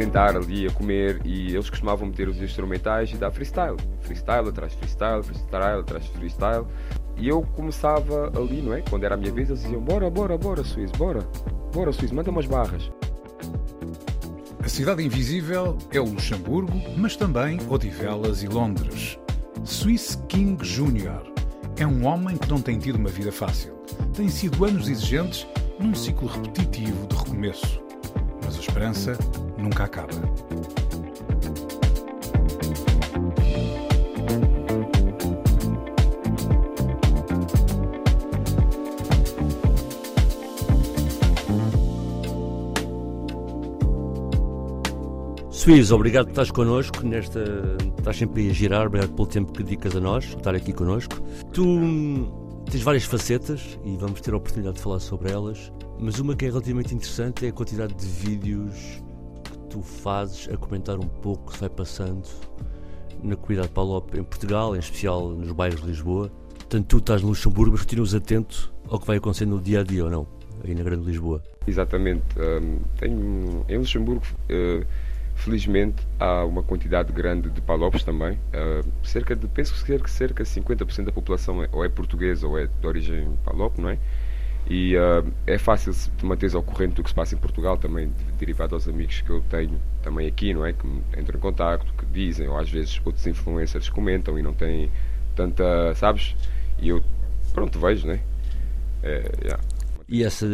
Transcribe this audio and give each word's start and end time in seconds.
Sentar 0.00 0.34
ali 0.34 0.66
a 0.66 0.70
comer 0.70 1.20
e 1.26 1.52
eles 1.52 1.68
costumavam 1.68 2.06
meter 2.08 2.26
os 2.26 2.40
instrumentais 2.40 3.10
e 3.12 3.16
dar 3.16 3.30
freestyle. 3.30 3.76
Freestyle 4.00 4.48
atrás 4.48 4.72
freestyle, 4.72 5.22
freestyle 5.22 5.80
atrás 5.80 6.06
freestyle. 6.06 6.64
E 7.18 7.28
eu 7.28 7.42
começava 7.42 8.32
ali, 8.34 8.62
não 8.62 8.72
é? 8.72 8.80
Quando 8.80 9.04
era 9.04 9.14
a 9.14 9.18
minha 9.18 9.30
vez, 9.30 9.50
eles 9.50 9.62
diziam: 9.62 9.82
Bora, 9.82 10.08
bora, 10.08 10.38
bora, 10.38 10.64
Suíço, 10.64 10.94
bora, 10.96 11.20
bora, 11.74 11.92
Suíço, 11.92 12.14
manda 12.14 12.30
umas 12.30 12.46
barras. 12.46 12.90
A 14.64 14.68
Cidade 14.68 15.04
Invisível 15.04 15.76
é 15.90 16.00
o 16.00 16.04
Luxemburgo, 16.04 16.72
mas 16.96 17.14
também 17.14 17.58
Odivelas 17.68 18.42
e 18.42 18.46
Londres. 18.46 19.18
Swiss 19.64 20.18
King 20.28 20.56
Jr. 20.64 21.30
é 21.78 21.86
um 21.86 22.06
homem 22.06 22.38
que 22.38 22.48
não 22.48 22.62
tem 22.62 22.78
tido 22.78 22.96
uma 22.96 23.10
vida 23.10 23.30
fácil. 23.30 23.74
Tem 24.14 24.28
sido 24.28 24.64
anos 24.64 24.88
exigentes 24.88 25.46
num 25.78 25.94
ciclo 25.94 26.26
repetitivo 26.26 27.06
de 27.06 27.16
recomeço. 27.16 27.82
Mas 28.42 28.56
a 28.56 28.60
esperança 28.60 29.18
nunca 29.60 29.84
acaba. 29.84 30.10
Suíço, 45.50 45.94
obrigado 45.94 46.24
por 46.24 46.30
estás 46.30 46.50
connosco 46.50 47.06
nesta. 47.06 47.44
Estás 47.98 48.16
sempre 48.16 48.48
a 48.48 48.52
girar, 48.52 48.86
obrigado 48.86 49.12
pelo 49.12 49.28
tempo 49.28 49.52
que 49.52 49.62
dedicas 49.62 49.94
a 49.94 50.00
nós, 50.00 50.24
estar 50.24 50.54
aqui 50.54 50.72
connosco. 50.72 51.20
Tu 51.52 51.62
hum, 51.62 52.64
tens 52.70 52.82
várias 52.82 53.04
facetas 53.04 53.78
e 53.84 53.94
vamos 53.98 54.22
ter 54.22 54.32
a 54.32 54.38
oportunidade 54.38 54.76
de 54.76 54.82
falar 54.82 55.00
sobre 55.00 55.30
elas, 55.30 55.70
mas 55.98 56.18
uma 56.18 56.34
que 56.34 56.46
é 56.46 56.48
relativamente 56.48 56.94
interessante 56.94 57.44
é 57.44 57.50
a 57.50 57.52
quantidade 57.52 57.92
de 57.94 58.06
vídeos 58.06 59.02
tu 59.70 59.80
fazes 59.80 60.48
a 60.52 60.56
comentar 60.56 60.98
um 60.98 61.08
pouco 61.08 61.48
o 61.48 61.52
que 61.52 61.60
vai 61.60 61.68
passando 61.68 62.28
na 63.22 63.36
comunidade 63.36 63.68
Palop 63.68 64.14
em 64.14 64.24
Portugal, 64.24 64.74
em 64.74 64.78
especial 64.78 65.30
nos 65.30 65.52
bairros 65.52 65.80
de 65.80 65.86
Lisboa. 65.86 66.30
Portanto, 66.58 66.86
tu 66.86 66.98
estás 66.98 67.22
no 67.22 67.28
Luxemburgo, 67.28 67.72
mas 67.72 67.82
continuas 67.82 68.14
atento 68.14 68.72
ao 68.88 68.98
que 68.98 69.06
vai 69.06 69.16
acontecendo 69.16 69.56
no 69.56 69.60
dia 69.60 69.80
a 69.80 69.82
dia 69.82 70.04
ou 70.04 70.10
não, 70.10 70.26
aí 70.64 70.74
na 70.74 70.82
Grande 70.82 71.04
Lisboa. 71.06 71.42
Exatamente. 71.66 72.22
Um, 72.38 72.80
tenho, 72.98 73.64
em 73.68 73.78
Luxemburgo. 73.78 74.22
Uh, 74.50 74.84
Felizmente 75.40 76.06
há 76.18 76.44
uma 76.44 76.62
quantidade 76.62 77.14
grande 77.14 77.48
de 77.48 77.62
palopes 77.62 78.04
também. 78.04 78.32
Uh, 78.32 78.86
cerca 79.02 79.34
de, 79.34 79.48
penso 79.48 79.72
que 79.72 80.10
cerca 80.10 80.44
de 80.44 80.50
50% 80.50 81.04
da 81.04 81.12
população 81.12 81.64
é, 81.64 81.68
ou 81.72 81.82
é 81.82 81.88
portuguesa 81.88 82.46
ou 82.46 82.58
é 82.58 82.66
de 82.66 82.86
origem 82.86 83.26
palop, 83.42 83.78
não 83.78 83.88
é? 83.88 83.98
E 84.70 84.96
uh, 84.96 85.28
é 85.48 85.58
fácil 85.58 85.92
de 85.92 86.24
manter 86.24 86.54
ao 86.54 86.62
corrente 86.62 86.94
do 86.94 87.02
que 87.02 87.08
se 87.08 87.14
passa 87.14 87.34
em 87.34 87.38
Portugal, 87.38 87.76
também 87.76 88.12
derivado 88.38 88.76
aos 88.76 88.86
amigos 88.86 89.20
que 89.20 89.28
eu 89.28 89.42
tenho 89.50 89.80
também 90.00 90.28
aqui, 90.28 90.54
não 90.54 90.64
é? 90.64 90.72
Que 90.72 90.86
entram 91.18 91.36
em 91.36 91.40
contato, 91.40 91.92
que 91.98 92.06
dizem, 92.06 92.46
ou 92.46 92.56
às 92.56 92.70
vezes 92.70 93.00
outros 93.04 93.26
influencers 93.26 93.88
comentam 93.88 94.38
e 94.38 94.42
não 94.42 94.54
têm 94.54 94.88
tanta, 95.34 95.92
sabes? 95.96 96.36
E 96.78 96.88
eu, 96.88 97.02
pronto, 97.52 97.80
vejo, 97.80 98.06
não 98.06 98.14
é? 98.14 98.20
é 99.02 99.32
yeah. 99.42 99.62
E 100.08 100.22
essa, 100.22 100.46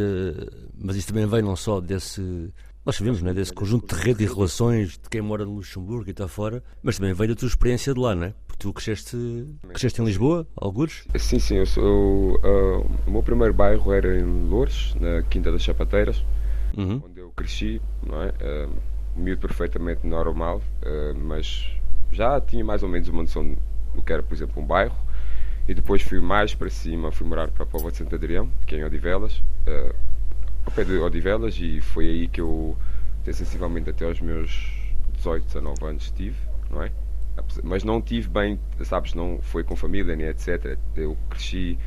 mas 0.79 0.97
isso 0.97 1.09
também 1.09 1.27
vem 1.27 1.43
não 1.43 1.55
só 1.55 1.79
desse 1.79 2.51
nós 2.87 2.95
sabemos, 2.95 3.21
não 3.21 3.33
é? 3.33 3.35
Desse 3.35 3.53
conjunto 3.53 3.95
de 3.95 4.01
rede 4.01 4.23
e 4.23 4.27
relações 4.29 4.93
de 4.93 5.11
quem 5.11 5.21
mora 5.21 5.45
no 5.45 5.57
Luxemburgo 5.57 6.09
e 6.09 6.13
está 6.13 6.29
fora, 6.29 6.63
mas 6.81 6.97
também 6.97 7.13
veio 7.13 7.31
da 7.31 7.35
tua 7.35 7.49
experiência 7.49 7.93
de 7.93 7.99
lá, 7.99 8.15
não 8.15 8.29
é? 8.29 8.35
Tu 8.59 8.73
cresceste, 8.73 9.17
cresceste 9.69 10.01
em 10.01 10.05
Lisboa, 10.05 10.47
alguns? 10.57 11.05
Sim, 11.19 11.39
sim. 11.39 11.57
Eu 11.57 12.41
uh, 12.43 12.91
o 13.07 13.11
meu 13.11 13.23
primeiro 13.23 13.53
bairro 13.53 13.93
era 13.93 14.19
em 14.19 14.49
Loures, 14.49 14.95
na 14.99 15.23
Quinta 15.23 15.53
das 15.53 15.63
Chapateiras, 15.63 16.25
uhum. 16.77 17.03
onde 17.05 17.21
eu 17.21 17.31
cresci, 17.31 17.83
não 18.03 18.23
é? 18.23 18.29
Uh, 18.29 18.73
miúdo 19.15 19.41
perfeitamente 19.41 20.07
normal, 20.07 20.63
uh, 20.83 21.15
mas 21.19 21.71
já 22.11 22.41
tinha 22.41 22.65
mais 22.65 22.83
ou 22.83 22.89
menos 22.89 23.09
uma 23.09 23.23
noção 23.23 23.57
do 23.95 24.03
que 24.03 24.13
era, 24.13 24.23
por 24.23 24.35
exemplo, 24.35 24.63
um 24.63 24.67
bairro. 24.67 24.97
E 25.69 25.75
depois 25.75 26.01
fui 26.01 26.21
mais 26.21 26.55
para 26.55 26.71
cima, 26.71 27.13
fui 27.13 27.27
morar 27.27 27.51
para 27.51 27.65
a 27.65 27.67
Póvoa 27.67 27.91
de 27.91 27.99
Santo 27.99 28.15
Adrião, 28.15 28.49
que 28.67 28.77
é 28.77 28.79
em 28.79 28.85
Odivelas. 28.85 29.39
Uh, 29.67 29.95
ao 30.65 30.73
pé 30.73 30.85
de 30.85 30.97
Odivelas 30.97 31.57
e 31.59 31.81
foi 31.81 32.07
aí 32.07 32.29
que 32.29 32.41
eu, 32.41 32.77
sensivelmente 33.25 33.91
até 33.91 34.05
aos 34.05 34.21
meus 34.21 34.73
18, 35.15 35.45
19 35.47 35.85
anos 35.85 36.05
estive, 36.05 36.37
não 36.71 36.83
é? 36.83 36.91
Mas 37.63 37.85
não 37.85 38.01
tive 38.01 38.29
bem, 38.29 38.59
sabes, 38.83 39.15
não 39.15 39.39
foi 39.43 39.63
com 39.63 39.77
família 39.77 40.17
nem 40.17 40.27
etc. 40.27 40.79
Eu 40.95 41.17
cresci, 41.29 41.79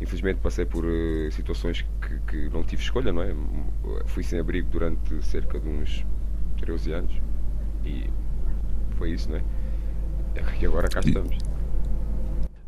infelizmente 0.00 0.40
passei 0.40 0.64
por 0.64 0.84
uh, 0.84 1.30
situações 1.30 1.84
que, 2.00 2.18
que, 2.20 2.48
não 2.50 2.62
tive 2.62 2.82
escolha, 2.82 3.12
não 3.12 3.22
é? 3.22 3.34
Fui 4.06 4.22
sem 4.22 4.38
abrigo 4.38 4.68
durante 4.70 5.22
cerca 5.24 5.58
de 5.58 5.68
uns 5.68 6.06
13 6.60 6.92
anos 6.92 7.12
e 7.84 8.08
foi 8.96 9.12
isso, 9.12 9.30
não 9.30 9.36
é? 9.36 9.42
E 10.60 10.66
agora 10.66 10.88
cá 10.88 11.00
estamos. 11.00 11.36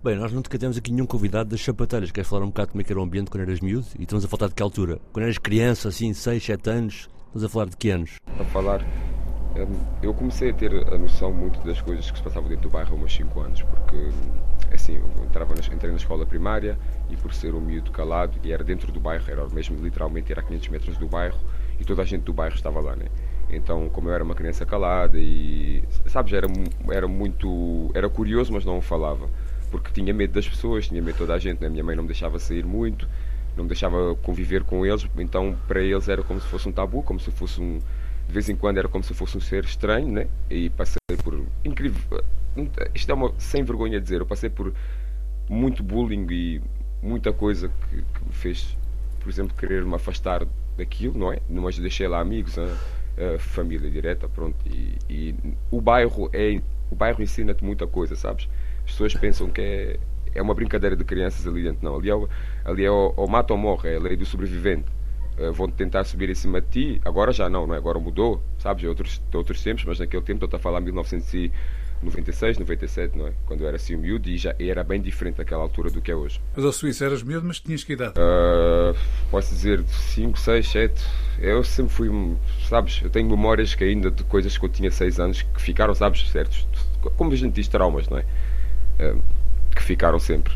Bem, 0.03 0.17
nós 0.17 0.33
nunca 0.33 0.59
temos 0.59 0.77
aqui 0.77 0.93
nenhum 0.93 1.07
convidado 1.07 1.49
das 1.49 1.61
chapateiras. 1.61 2.11
Queres 2.11 2.29
falar 2.29 2.45
um 2.45 2.49
bocado 2.49 2.73
como 2.73 2.83
é 2.83 2.85
que 2.85 2.93
era 2.93 3.01
o 3.01 3.03
ambiente 3.03 3.31
quando 3.31 3.45
eras 3.45 3.61
miúdo? 3.61 3.87
E 3.99 4.03
estamos 4.03 4.23
a 4.23 4.29
falar 4.29 4.49
de 4.49 4.55
que 4.55 4.63
altura? 4.63 5.01
Quando 5.13 5.25
eras 5.25 5.39
criança, 5.39 5.89
assim, 5.89 6.13
6, 6.13 6.45
7 6.45 6.71
anos? 6.71 7.09
Estamos 7.29 7.45
a 7.45 7.49
falar 7.49 7.67
de 7.67 7.77
que 7.77 7.89
anos? 7.89 8.17
A 8.39 8.45
falar. 8.45 8.85
Hum, 9.57 9.85
eu 10.03 10.13
comecei 10.13 10.51
a 10.51 10.53
ter 10.53 10.73
a 10.93 10.99
noção 10.99 11.33
muito 11.33 11.61
das 11.65 11.81
coisas 11.81 12.11
que 12.11 12.19
se 12.19 12.25
passavam 12.25 12.49
dentro 12.49 12.69
do 12.69 12.71
bairro 12.71 12.97
há 12.97 13.05
uns 13.05 13.15
5 13.15 13.41
anos, 13.41 13.63
porque, 13.63 13.97
hum, 13.97 14.41
assim, 14.73 14.97
eu 14.97 15.25
entrava 15.25 15.55
na, 15.55 15.61
entrei 15.61 15.91
na 15.91 15.97
escola 15.97 16.27
primária 16.27 16.77
e 17.09 17.17
por 17.17 17.33
ser 17.33 17.55
um 17.55 17.61
miúdo 17.61 17.93
calado, 17.93 18.37
e 18.43 18.53
era 18.53 18.65
dentro 18.65 18.91
do 18.91 18.99
bairro, 18.99 19.25
era 19.29 19.49
mesmo 19.49 19.81
literalmente 19.83 20.33
era 20.33 20.41
a 20.41 20.45
500 20.45 20.69
metros 20.69 20.99
do 20.99 21.07
bairro, 21.07 21.39
e 21.79 21.85
toda 21.85 22.03
a 22.03 22.05
gente 22.05 22.23
do 22.23 22.33
bairro 22.33 22.57
estava 22.57 22.81
lá, 22.81 22.97
né? 22.97 23.07
Então, 23.49 23.89
como 23.91 24.09
eu 24.09 24.15
era 24.15 24.25
uma 24.25 24.35
criança 24.35 24.67
calada 24.67 25.19
e, 25.19 25.85
sabes, 26.07 26.33
era, 26.33 26.49
era 26.91 27.07
muito. 27.07 27.91
Era 27.95 28.09
curioso, 28.09 28.53
mas 28.53 28.65
não 28.65 28.81
falava 28.81 29.29
porque 29.75 29.91
tinha 29.91 30.15
medo 30.15 30.33
das 30.33 30.49
pessoas, 30.49 30.87
tinha 30.87 31.03
medo 31.03 31.15
de 31.15 31.19
toda 31.19 31.35
a 31.35 31.39
gente. 31.39 31.61
Né? 31.61 31.69
Minha 31.69 31.83
mãe 31.83 31.97
não 31.97 32.05
me 32.05 32.09
deixava 32.09 32.39
sair 32.39 32.65
muito, 32.65 33.09
não 33.57 33.65
me 33.65 33.69
deixava 33.69 34.15
conviver 34.17 34.63
com 34.63 34.87
eles, 34.87 35.05
então 35.19 35.57
para 35.67 35.81
eles 35.81 36.09
era 36.09 36.23
como 36.23 36.41
se 36.41 36.47
fosse 36.47 36.69
um 36.69 36.73
tabu, 36.73 37.03
como 37.03 37.19
se 37.19 37.31
fosse 37.33 37.61
um. 37.61 37.81
De 38.35 38.39
vez 38.41 38.49
em 38.49 38.57
quando 38.57 38.79
era 38.79 38.89
como 38.89 39.05
se 39.05 39.15
fosse 39.15 39.39
um 39.39 39.41
ser 39.41 39.65
estranho, 39.65 40.09
né? 40.09 40.27
E 40.51 40.69
passei 40.69 40.99
por. 41.23 41.41
Incrível. 41.65 42.21
Isto 42.93 43.13
é 43.13 43.15
uma. 43.15 43.33
Sem 43.39 43.63
vergonha 43.63 44.01
dizer, 44.01 44.23
eu 44.23 44.27
passei 44.27 44.51
por 44.51 44.75
muito 45.49 45.85
bullying 45.85 46.27
e 46.29 46.61
muita 47.01 47.33
coisa 47.33 47.69
que, 47.69 47.99
que 47.99 48.25
me 48.27 48.33
fez, 48.33 48.77
por 49.21 49.29
exemplo, 49.29 49.57
querer 49.57 49.85
me 49.85 49.95
afastar 49.95 50.45
daquilo, 50.77 51.17
não 51.17 51.33
é? 51.33 51.39
Mas 51.49 51.79
deixei 51.79 52.09
lá 52.09 52.19
amigos, 52.19 52.57
né? 52.57 52.77
a 53.37 53.39
família 53.39 53.89
direta, 53.89 54.29
pronto. 54.29 54.57
E, 54.67 54.99
e 55.09 55.35
o 55.71 55.81
bairro 55.81 56.29
é. 56.33 56.61
O 56.91 56.97
bairro 56.97 57.23
ensina-te 57.23 57.65
muita 57.65 57.87
coisa, 57.87 58.17
sabes? 58.17 58.49
As 58.85 58.91
pessoas 58.91 59.15
pensam 59.15 59.49
que 59.49 59.61
é, 59.61 60.01
é 60.35 60.43
uma 60.43 60.55
brincadeira 60.55 60.97
de 60.97 61.05
crianças 61.05 61.47
ali 61.47 61.63
dentro. 61.63 61.85
Não, 61.85 61.95
ali 61.95 62.11
é, 62.11 62.15
ali 62.65 62.85
é 62.85 62.91
mata 63.29 63.53
ou 63.55 63.59
morre, 63.61 63.91
é 63.91 63.97
a 63.97 64.01
lei 64.01 64.17
do 64.17 64.27
sobrevivente. 64.27 64.87
Uh, 65.39 65.53
vão 65.53 65.69
tentar 65.69 66.05
subir 66.05 66.31
em 66.31 66.35
cima 66.35 66.61
de 66.61 66.67
ti, 66.69 67.01
agora 67.05 67.33
já 67.33 67.49
não, 67.49 67.67
não 67.67 67.75
é? 67.75 67.79
Agora 67.79 67.99
mudou, 67.99 68.43
sabes? 68.59 68.85
É 68.85 68.89
outros, 68.89 69.21
outros 69.33 69.63
tempos, 69.63 69.85
mas 69.85 69.99
naquele 69.99 70.23
tempo, 70.23 70.45
estou 70.45 70.57
a 70.57 70.61
falar 70.61 70.81
1996, 70.81 72.59
97, 72.59 73.19
não 73.19 73.27
é? 73.27 73.33
Quando 73.47 73.63
eu 73.63 73.67
era 73.67 73.77
assim 73.77 73.97
miúdo 73.97 74.29
e 74.29 74.37
já 74.37 74.55
era 74.61 74.85
bem 74.85 75.01
diferente 75.01 75.37
daquela 75.37 75.63
altura 75.63 75.91
do 75.91 76.01
que 76.01 76.13
é 76.13 76.15
hoje. 76.15 76.41
Mas 76.55 76.65
ao 76.65 76.73
Suíço 76.73 77.03
eras 77.03 77.23
miúdo, 77.23 77.47
mas 77.47 77.59
tinhas 77.59 77.83
que 77.83 77.95
idade? 77.95 78.15
Uh, 78.17 78.97
posso 79.31 79.53
dizer 79.53 79.83
5, 79.83 80.39
6, 80.39 80.69
7. 80.69 81.05
Eu 81.41 81.65
sempre 81.65 81.93
fui, 81.93 82.37
sabes? 82.69 83.01
Eu 83.03 83.11
tenho 83.11 83.29
memórias 83.29 83.75
que 83.75 83.83
ainda 83.83 84.11
de 84.11 84.23
coisas 84.25 84.57
que 84.57 84.65
eu 84.65 84.69
tinha 84.69 84.91
6 84.91 85.19
anos 85.19 85.43
que 85.43 85.61
ficaram, 85.61 85.95
sabes? 85.95 86.31
Certos, 86.31 86.67
como 87.17 87.33
a 87.33 87.37
gente 87.37 87.55
diz, 87.55 87.67
traumas, 87.67 88.09
não 88.09 88.19
é? 88.19 88.25
uh, 89.01 89.23
que 89.75 89.83
ficaram 89.83 90.19
sempre. 90.19 90.55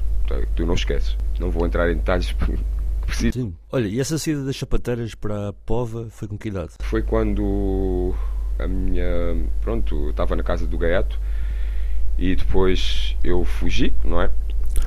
Tu 0.55 0.67
não 0.67 0.75
esqueces. 0.75 1.17
Não 1.41 1.51
vou 1.51 1.67
entrar 1.67 1.91
em 1.91 1.97
detalhes 1.97 2.35
Sim. 3.13 3.55
Olha, 3.73 3.87
e 3.87 4.01
essa 4.01 4.19
saída 4.19 4.45
das 4.45 4.57
chapateiras 4.57 5.15
para 5.15 5.49
a 5.49 5.53
Pova 5.53 6.09
foi 6.11 6.29
com 6.29 6.39
que 6.39 6.49
idade? 6.49 6.73
Foi 6.81 7.03
quando 7.03 8.15
a 8.59 8.67
minha. 8.67 9.05
Pronto, 9.61 10.11
estava 10.11 10.37
na 10.37 10.43
casa 10.43 10.67
do 10.67 10.79
Gaiato 10.79 11.19
e 12.17 12.35
depois 12.35 13.17
eu 13.23 13.45
fugi, 13.45 13.93
não 14.05 14.21
é? 14.21 14.31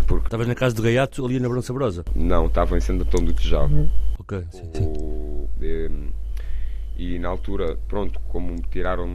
Porque... 0.07 0.27
Estavas 0.27 0.47
na 0.47 0.55
casa 0.55 0.75
do 0.75 0.81
Gaiato 0.81 1.25
ali 1.25 1.39
na 1.39 1.49
Brão 1.49 1.61
Sabrosa? 1.61 2.05
Não, 2.15 2.47
estava 2.47 2.77
em 2.77 2.81
Santo 2.81 3.03
Antão 3.03 3.23
do 3.23 3.33
Tejal. 3.33 3.69
Ok, 4.19 4.43
sim, 4.51 4.69
sim. 4.73 4.83
O, 4.85 5.49
e, 5.61 5.89
e 6.97 7.19
na 7.19 7.29
altura, 7.29 7.77
pronto, 7.87 8.19
como 8.29 8.53
me 8.53 8.61
tiraram, 8.61 9.09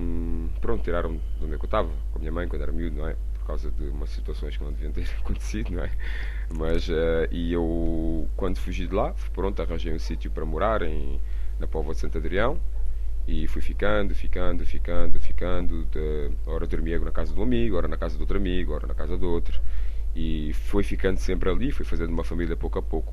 pronto, 0.61 0.83
tiraram 0.83 1.13
de 1.39 1.45
onde 1.45 1.55
é 1.55 1.57
que 1.57 1.65
eu 1.65 1.67
estava, 1.67 1.89
com 2.13 2.19
a 2.19 2.21
minha 2.21 2.33
mãe 2.33 2.49
quando 2.49 2.63
era 2.63 2.73
miúdo, 2.73 2.97
não 2.97 3.09
é? 3.09 3.17
Causa 3.47 3.71
de 3.71 3.85
umas 3.89 4.11
situações 4.11 4.57
que 4.57 4.65
não 4.65 4.73
deviam 4.73 4.93
ter 4.93 5.09
acontecido, 5.21 5.71
não 5.71 5.85
é? 5.85 5.91
Mas, 6.57 6.89
uh, 6.89 7.29
e 7.31 7.53
eu, 7.53 8.29
quando 8.37 8.59
fugi 8.59 8.87
de 8.87 8.95
lá, 8.95 9.15
pronto, 9.33 9.63
arranjei 9.63 9.95
um 9.95 9.99
sítio 9.99 10.31
para 10.31 10.45
morar 10.45 10.83
em, 10.83 11.21
na 11.61 11.67
Póvoa 11.67 11.95
de 11.95 12.01
Santo 12.01 12.19
Adrião, 12.19 12.59
e 13.27 13.49
fui 13.49 13.61
ficando, 13.61 14.15
ficando, 14.15 14.65
ficando, 14.65 15.21
ficando. 15.21 15.85
De, 15.87 16.31
ora 16.47 16.67
dormia 16.67 16.99
na 17.01 17.11
casa 17.11 17.35
de 17.35 17.41
um 17.41 17.43
amigo, 17.43 17.77
ora 17.77 17.89
na 17.89 17.97
casa 17.97 18.15
de 18.15 18.23
outro 18.23 18.37
amigo, 18.37 18.73
ora 18.73 18.87
na 18.87 18.95
casa 18.95 19.17
do 19.17 19.29
outro. 19.29 19.61
E 20.15 20.53
foi 20.53 20.83
ficando 20.85 21.19
sempre 21.19 21.51
ali, 21.51 21.73
fui 21.73 21.85
fazendo 21.85 22.11
uma 22.11 22.23
família 22.23 22.57
pouco 22.57 22.79
a 22.79 22.83
pouco. 22.83 23.13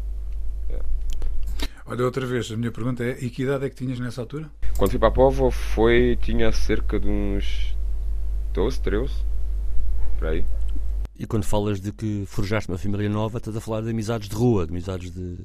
É. 0.70 0.80
Olha, 1.86 2.06
outra 2.06 2.26
vez, 2.26 2.52
a 2.52 2.56
minha 2.56 2.72
pergunta 2.72 3.04
é: 3.04 3.18
e 3.20 3.30
que 3.30 3.44
idade 3.44 3.66
é 3.66 3.70
que 3.70 3.76
tinhas 3.76 4.00
nessa 4.00 4.22
altura? 4.22 4.50
Quando 4.78 4.92
fui 4.92 5.00
para 5.00 5.10
a 5.10 5.12
Povo, 5.12 5.50
foi, 5.50 6.18
tinha 6.22 6.52
cerca 6.52 7.00
de 7.00 7.08
uns 7.08 7.76
12, 8.54 8.82
13, 8.82 9.14
por 10.24 10.30
aí. 10.30 10.46
E 11.20 11.28
quando 11.28 11.44
falas 11.44 11.82
de 11.82 11.92
que 11.92 12.24
forjaste 12.26 12.70
uma 12.70 12.78
família 12.78 13.10
nova, 13.10 13.38
estás 13.40 13.56
a 13.58 13.62
falar 13.62 13.82
de 13.82 13.90
amizades 13.90 14.30
de 14.30 14.36
rua, 14.36 14.66
de 14.66 14.72
amizades 14.72 15.12
de, 15.12 15.38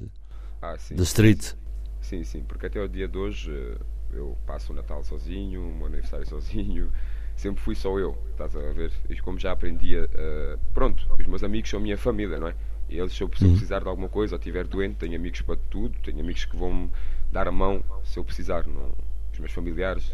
ah, 0.61 0.77
sim, 0.77 0.95
de 0.95 1.03
street. 1.03 1.53
Sim, 2.01 2.23
sim, 2.23 2.43
porque 2.43 2.67
até 2.67 2.81
o 2.81 2.87
dia 2.87 3.07
de 3.07 3.17
hoje 3.17 3.51
eh, 3.51 3.77
eu 4.13 4.37
passo 4.47 4.71
o 4.71 4.75
Natal 4.75 5.03
sozinho, 5.03 5.67
o 5.67 5.75
meu 5.75 5.87
aniversário 5.87 6.25
sozinho, 6.27 6.91
sempre 7.35 7.61
fui 7.61 7.75
só 7.75 7.99
eu, 7.99 8.17
estás 8.31 8.55
a 8.55 8.71
ver? 8.71 8.91
E 9.09 9.17
como 9.17 9.37
já 9.37 9.51
aprendia, 9.51 10.05
uh, 10.05 10.59
pronto, 10.73 11.05
os 11.19 11.27
meus 11.27 11.43
amigos 11.43 11.69
são 11.69 11.79
minha 11.79 11.97
família, 11.97 12.39
não 12.39 12.47
é? 12.47 12.55
E 12.89 12.97
eles, 12.97 13.13
se 13.13 13.21
eu, 13.21 13.29
se 13.35 13.43
eu 13.43 13.49
uhum. 13.49 13.53
precisar 13.55 13.81
de 13.81 13.87
alguma 13.87 14.09
coisa 14.09 14.35
ou 14.35 14.39
estiver 14.39 14.65
doente, 14.65 14.95
tenho 14.95 15.15
amigos 15.15 15.41
para 15.41 15.57
tudo, 15.69 15.95
tenho 15.99 16.21
amigos 16.21 16.45
que 16.45 16.55
vão 16.55 16.73
me 16.73 16.91
dar 17.31 17.47
a 17.47 17.51
mão 17.51 17.83
se 18.03 18.17
eu 18.17 18.23
precisar. 18.23 18.65
Não, 18.65 18.93
os 19.31 19.39
meus 19.39 19.51
familiares, 19.51 20.11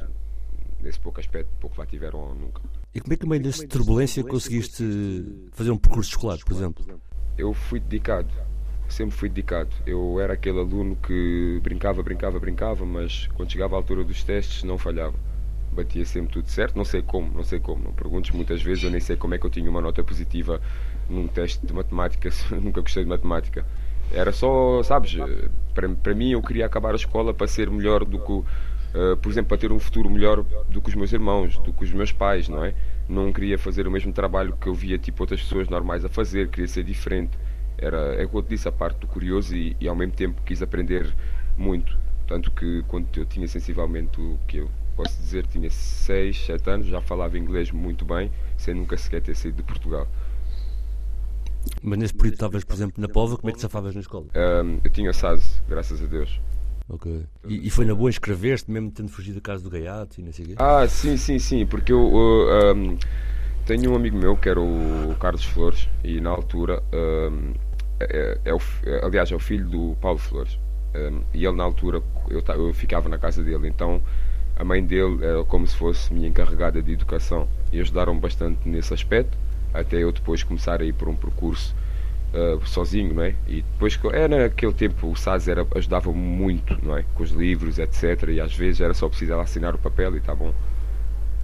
nesse 0.85 0.99
pouco 0.99 1.19
aspecto, 1.19 1.49
pouco 1.59 1.77
lá 1.79 1.85
tiveram 1.85 2.19
ou 2.19 2.35
nunca. 2.35 2.61
E 2.93 3.01
como 3.01 3.13
é 3.13 3.17
que, 3.17 3.23
no 3.23 3.29
meio 3.29 3.43
dessa 3.43 3.67
turbulência, 3.67 4.23
conseguiste 4.23 5.49
fazer 5.51 5.71
um 5.71 5.77
percurso 5.77 6.11
escolar, 6.11 6.37
por 6.45 6.53
exemplo? 6.53 6.85
Eu 7.37 7.53
fui 7.53 7.79
dedicado 7.79 8.31
sempre 8.87 9.15
fui 9.15 9.29
dedicado. 9.29 9.69
Eu 9.85 10.19
era 10.19 10.33
aquele 10.33 10.59
aluno 10.59 10.95
que 10.95 11.59
brincava, 11.63 12.01
brincava, 12.03 12.39
brincava, 12.39 12.85
mas 12.85 13.27
quando 13.35 13.51
chegava 13.51 13.75
à 13.75 13.77
altura 13.79 14.03
dos 14.03 14.23
testes 14.23 14.63
não 14.63 14.77
falhava. 14.77 15.15
Batia 15.71 16.05
sempre 16.05 16.31
tudo 16.31 16.47
certo, 16.47 16.75
não 16.75 16.85
sei 16.85 17.01
como, 17.01 17.33
não 17.33 17.43
sei 17.43 17.59
como, 17.59 17.83
não 17.83 17.91
perguntes 17.91 18.31
muitas 18.31 18.61
vezes, 18.61 18.83
eu 18.83 18.89
nem 18.89 19.01
sei 19.01 19.17
como 19.17 19.33
é 19.33 19.37
que 19.37 19.45
eu 19.45 19.49
tinha 19.49 19.69
uma 19.69 19.81
nota 19.81 20.01
positiva 20.03 20.61
num 21.09 21.27
teste 21.27 21.65
de 21.65 21.73
matemática, 21.73 22.29
nunca 22.61 22.81
gostei 22.81 23.03
de 23.03 23.09
matemática. 23.09 23.65
Era 24.13 24.31
só, 24.31 24.81
sabes, 24.83 25.17
para, 25.73 25.89
para 25.89 26.13
mim 26.13 26.31
eu 26.31 26.41
queria 26.41 26.65
acabar 26.65 26.93
a 26.93 26.95
escola 26.95 27.33
para 27.33 27.47
ser 27.47 27.69
melhor 27.69 28.05
do 28.05 28.19
que, 28.19 28.49
uh, 28.95 29.17
por 29.17 29.29
exemplo, 29.31 29.49
para 29.49 29.57
ter 29.57 29.71
um 29.71 29.79
futuro 29.79 30.09
melhor 30.09 30.43
do 30.69 30.81
que 30.81 30.89
os 30.89 30.95
meus 30.95 31.11
irmãos, 31.13 31.57
do 31.59 31.73
que 31.73 31.83
os 31.83 31.93
meus 31.93 32.11
pais, 32.11 32.49
não 32.49 32.63
é? 32.63 32.73
Não 33.07 33.31
queria 33.31 33.57
fazer 33.57 33.87
o 33.87 33.91
mesmo 33.91 34.11
trabalho 34.11 34.57
que 34.59 34.67
eu 34.67 34.73
via 34.73 34.97
tipo 34.97 35.21
outras 35.21 35.41
pessoas 35.41 35.67
normais 35.67 36.03
a 36.03 36.09
fazer, 36.09 36.49
queria 36.49 36.67
ser 36.67 36.83
diferente 36.83 37.37
era, 37.77 38.21
é 38.21 38.25
como 38.25 38.39
eu 38.39 38.41
disse, 38.43 38.67
a 38.67 38.71
parte 38.71 38.99
do 38.99 39.07
curioso 39.07 39.55
e, 39.55 39.75
e, 39.79 39.87
ao 39.87 39.95
mesmo 39.95 40.13
tempo 40.13 40.41
quis 40.43 40.61
aprender 40.61 41.13
muito. 41.57 41.97
Tanto 42.27 42.51
que 42.51 42.83
quando 42.87 43.07
eu 43.17 43.25
tinha 43.25 43.47
sensivelmente 43.47 44.19
o 44.19 44.39
que 44.47 44.57
eu 44.57 44.69
posso 44.95 45.17
dizer, 45.17 45.45
tinha 45.47 45.69
6, 45.69 46.45
7 46.45 46.69
anos, 46.69 46.87
já 46.87 47.01
falava 47.01 47.37
inglês 47.37 47.71
muito 47.71 48.05
bem, 48.05 48.31
sem 48.57 48.73
nunca 48.73 48.97
sequer 48.97 49.21
ter 49.21 49.35
saído 49.35 49.57
de 49.57 49.63
Portugal. 49.63 50.07
Mas 51.81 51.99
nesse 51.99 52.13
período 52.13 52.35
estavas, 52.35 52.63
por 52.63 52.73
exemplo, 52.73 53.01
na 53.01 53.07
Pova, 53.07 53.37
como 53.37 53.49
é 53.49 53.53
que 53.53 53.59
safavas 53.59 53.93
na 53.93 54.01
escola? 54.01 54.25
Um, 54.35 54.79
eu 54.83 54.89
tinha 54.89 55.11
SAS, 55.11 55.61
graças 55.67 56.01
a 56.01 56.05
Deus. 56.05 56.39
Ok. 56.87 57.25
E, 57.47 57.67
e 57.67 57.69
foi 57.69 57.85
na 57.85 57.95
boa 57.95 58.09
inscrever-te, 58.09 58.69
mesmo 58.69 58.91
tendo 58.91 59.09
fugido 59.09 59.35
da 59.35 59.41
casa 59.41 59.63
do 59.63 59.69
Gaiato 59.69 60.19
e 60.19 60.23
não 60.23 60.31
sei 60.31 60.45
o 60.45 60.47
quê? 60.49 60.55
Ah, 60.57 60.87
sim, 60.87 61.17
sim, 61.17 61.39
sim, 61.39 61.65
porque 61.65 61.91
eu. 61.91 62.01
Uh, 62.01 62.73
um, 62.75 62.97
tenho 63.65 63.91
um 63.91 63.95
amigo 63.95 64.15
meu 64.15 64.37
que 64.37 64.47
era 64.47 64.61
o 64.61 65.15
Carlos 65.19 65.43
Flores 65.43 65.89
e 66.03 66.21
na 66.21 66.29
altura 66.29 66.83
um, 66.93 67.53
é, 67.99 68.37
é, 68.45 68.53
o, 68.53 68.59
é, 68.85 69.03
aliás 69.03 69.31
é 69.31 69.35
o 69.35 69.39
filho 69.39 69.67
do 69.67 69.97
Paulo 69.99 70.19
Flores 70.19 70.59
um, 70.95 71.21
e 71.33 71.45
ele 71.45 71.57
na 71.57 71.63
altura 71.63 72.01
eu, 72.29 72.43
eu 72.47 72.73
ficava 72.73 73.09
na 73.09 73.17
casa 73.17 73.43
dele 73.43 73.67
então 73.67 74.01
a 74.55 74.63
mãe 74.63 74.85
dele 74.85 75.25
era 75.25 75.43
como 75.45 75.65
se 75.65 75.75
fosse 75.75 76.13
minha 76.13 76.27
encarregada 76.27 76.81
de 76.81 76.93
educação 76.93 77.49
e 77.73 77.79
ajudaram 77.79 78.17
bastante 78.19 78.69
nesse 78.69 78.93
aspecto 78.93 79.35
até 79.73 79.97
eu 79.97 80.11
depois 80.11 80.43
começar 80.43 80.79
a 80.79 80.85
ir 80.85 80.93
por 80.93 81.09
um 81.09 81.15
percurso 81.15 81.75
uh, 82.35 82.65
sozinho 82.67 83.13
não 83.13 83.23
é 83.23 83.35
e 83.47 83.61
depois 83.61 83.99
era 84.13 84.43
naquele 84.43 84.73
tempo 84.73 85.09
o 85.09 85.15
SAS 85.15 85.47
era 85.47 85.65
ajudava 85.75 86.11
muito 86.11 86.77
não 86.85 86.95
é 86.95 87.03
com 87.15 87.23
os 87.23 87.31
livros 87.31 87.79
etc 87.79 88.29
e 88.29 88.39
às 88.39 88.55
vezes 88.55 88.81
era 88.81 88.93
só 88.93 89.07
precisar 89.07 89.41
assinar 89.41 89.73
o 89.73 89.79
papel 89.79 90.15
e 90.15 90.19
está 90.19 90.35
bom 90.35 90.53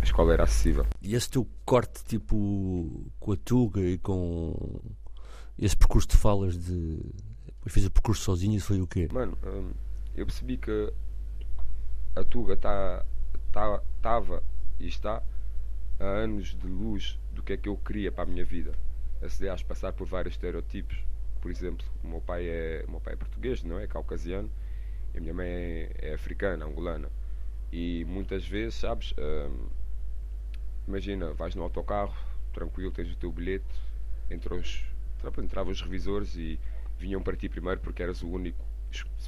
a 0.01 0.03
escola 0.03 0.33
era 0.33 0.43
acessível. 0.43 0.85
E 0.99 1.13
esse 1.13 1.29
teu 1.29 1.47
corte, 1.63 2.03
tipo, 2.03 3.11
com 3.19 3.33
a 3.33 3.37
Tuga 3.37 3.81
e 3.81 3.99
com 3.99 4.81
esse 5.57 5.77
percurso 5.77 6.07
de 6.07 6.17
falas 6.17 6.57
de. 6.57 6.97
Depois 7.45 7.73
fiz 7.73 7.85
o 7.85 7.91
percurso 7.91 8.23
sozinho, 8.23 8.57
isso 8.57 8.67
foi 8.67 8.81
o 8.81 8.87
quê? 8.87 9.07
Mano, 9.11 9.37
hum, 9.45 9.69
eu 10.15 10.25
percebi 10.25 10.57
que 10.57 10.91
a 12.15 12.23
Tuga 12.23 12.55
está. 12.55 13.05
Tá, 13.51 13.81
estava 13.97 14.41
e 14.79 14.87
está 14.87 15.21
a 15.99 16.03
anos 16.03 16.55
de 16.55 16.65
luz 16.67 17.19
do 17.33 17.43
que 17.43 17.53
é 17.53 17.57
que 17.57 17.69
eu 17.69 17.77
queria 17.77 18.11
para 18.11 18.23
a 18.23 18.25
minha 18.25 18.43
vida. 18.43 18.71
Aliás, 19.21 19.63
passar 19.63 19.93
por 19.93 20.07
vários 20.07 20.33
estereotipos. 20.33 20.97
Por 21.39 21.49
exemplo, 21.51 21.85
o 22.03 22.07
meu 22.07 22.21
pai 22.21 22.47
é, 22.47 22.85
meu 22.87 22.99
pai 22.99 23.13
é 23.13 23.15
português, 23.15 23.63
não 23.63 23.79
é? 23.79 23.87
caucasiano. 23.87 24.49
E 25.13 25.17
a 25.17 25.21
minha 25.21 25.33
mãe 25.33 25.47
é, 25.47 25.91
é 25.99 26.13
africana, 26.13 26.65
angolana. 26.65 27.09
E 27.71 28.05
muitas 28.05 28.47
vezes, 28.47 28.75
sabes, 28.75 29.13
hum, 29.17 29.69
Imagina, 30.87 31.31
vais 31.33 31.55
no 31.55 31.63
autocarro, 31.63 32.13
tranquilo, 32.53 32.91
tens 32.91 33.11
o 33.11 33.15
teu 33.15 33.31
bilhete, 33.31 33.65
entra 34.29 34.55
os, 34.55 34.83
entravam 35.37 35.71
os 35.71 35.81
revisores 35.81 36.35
e 36.35 36.59
vinham 36.97 37.21
para 37.21 37.37
ti 37.37 37.47
primeiro 37.47 37.79
porque 37.79 38.01
eras 38.01 38.21
o 38.23 38.29
único. 38.29 38.63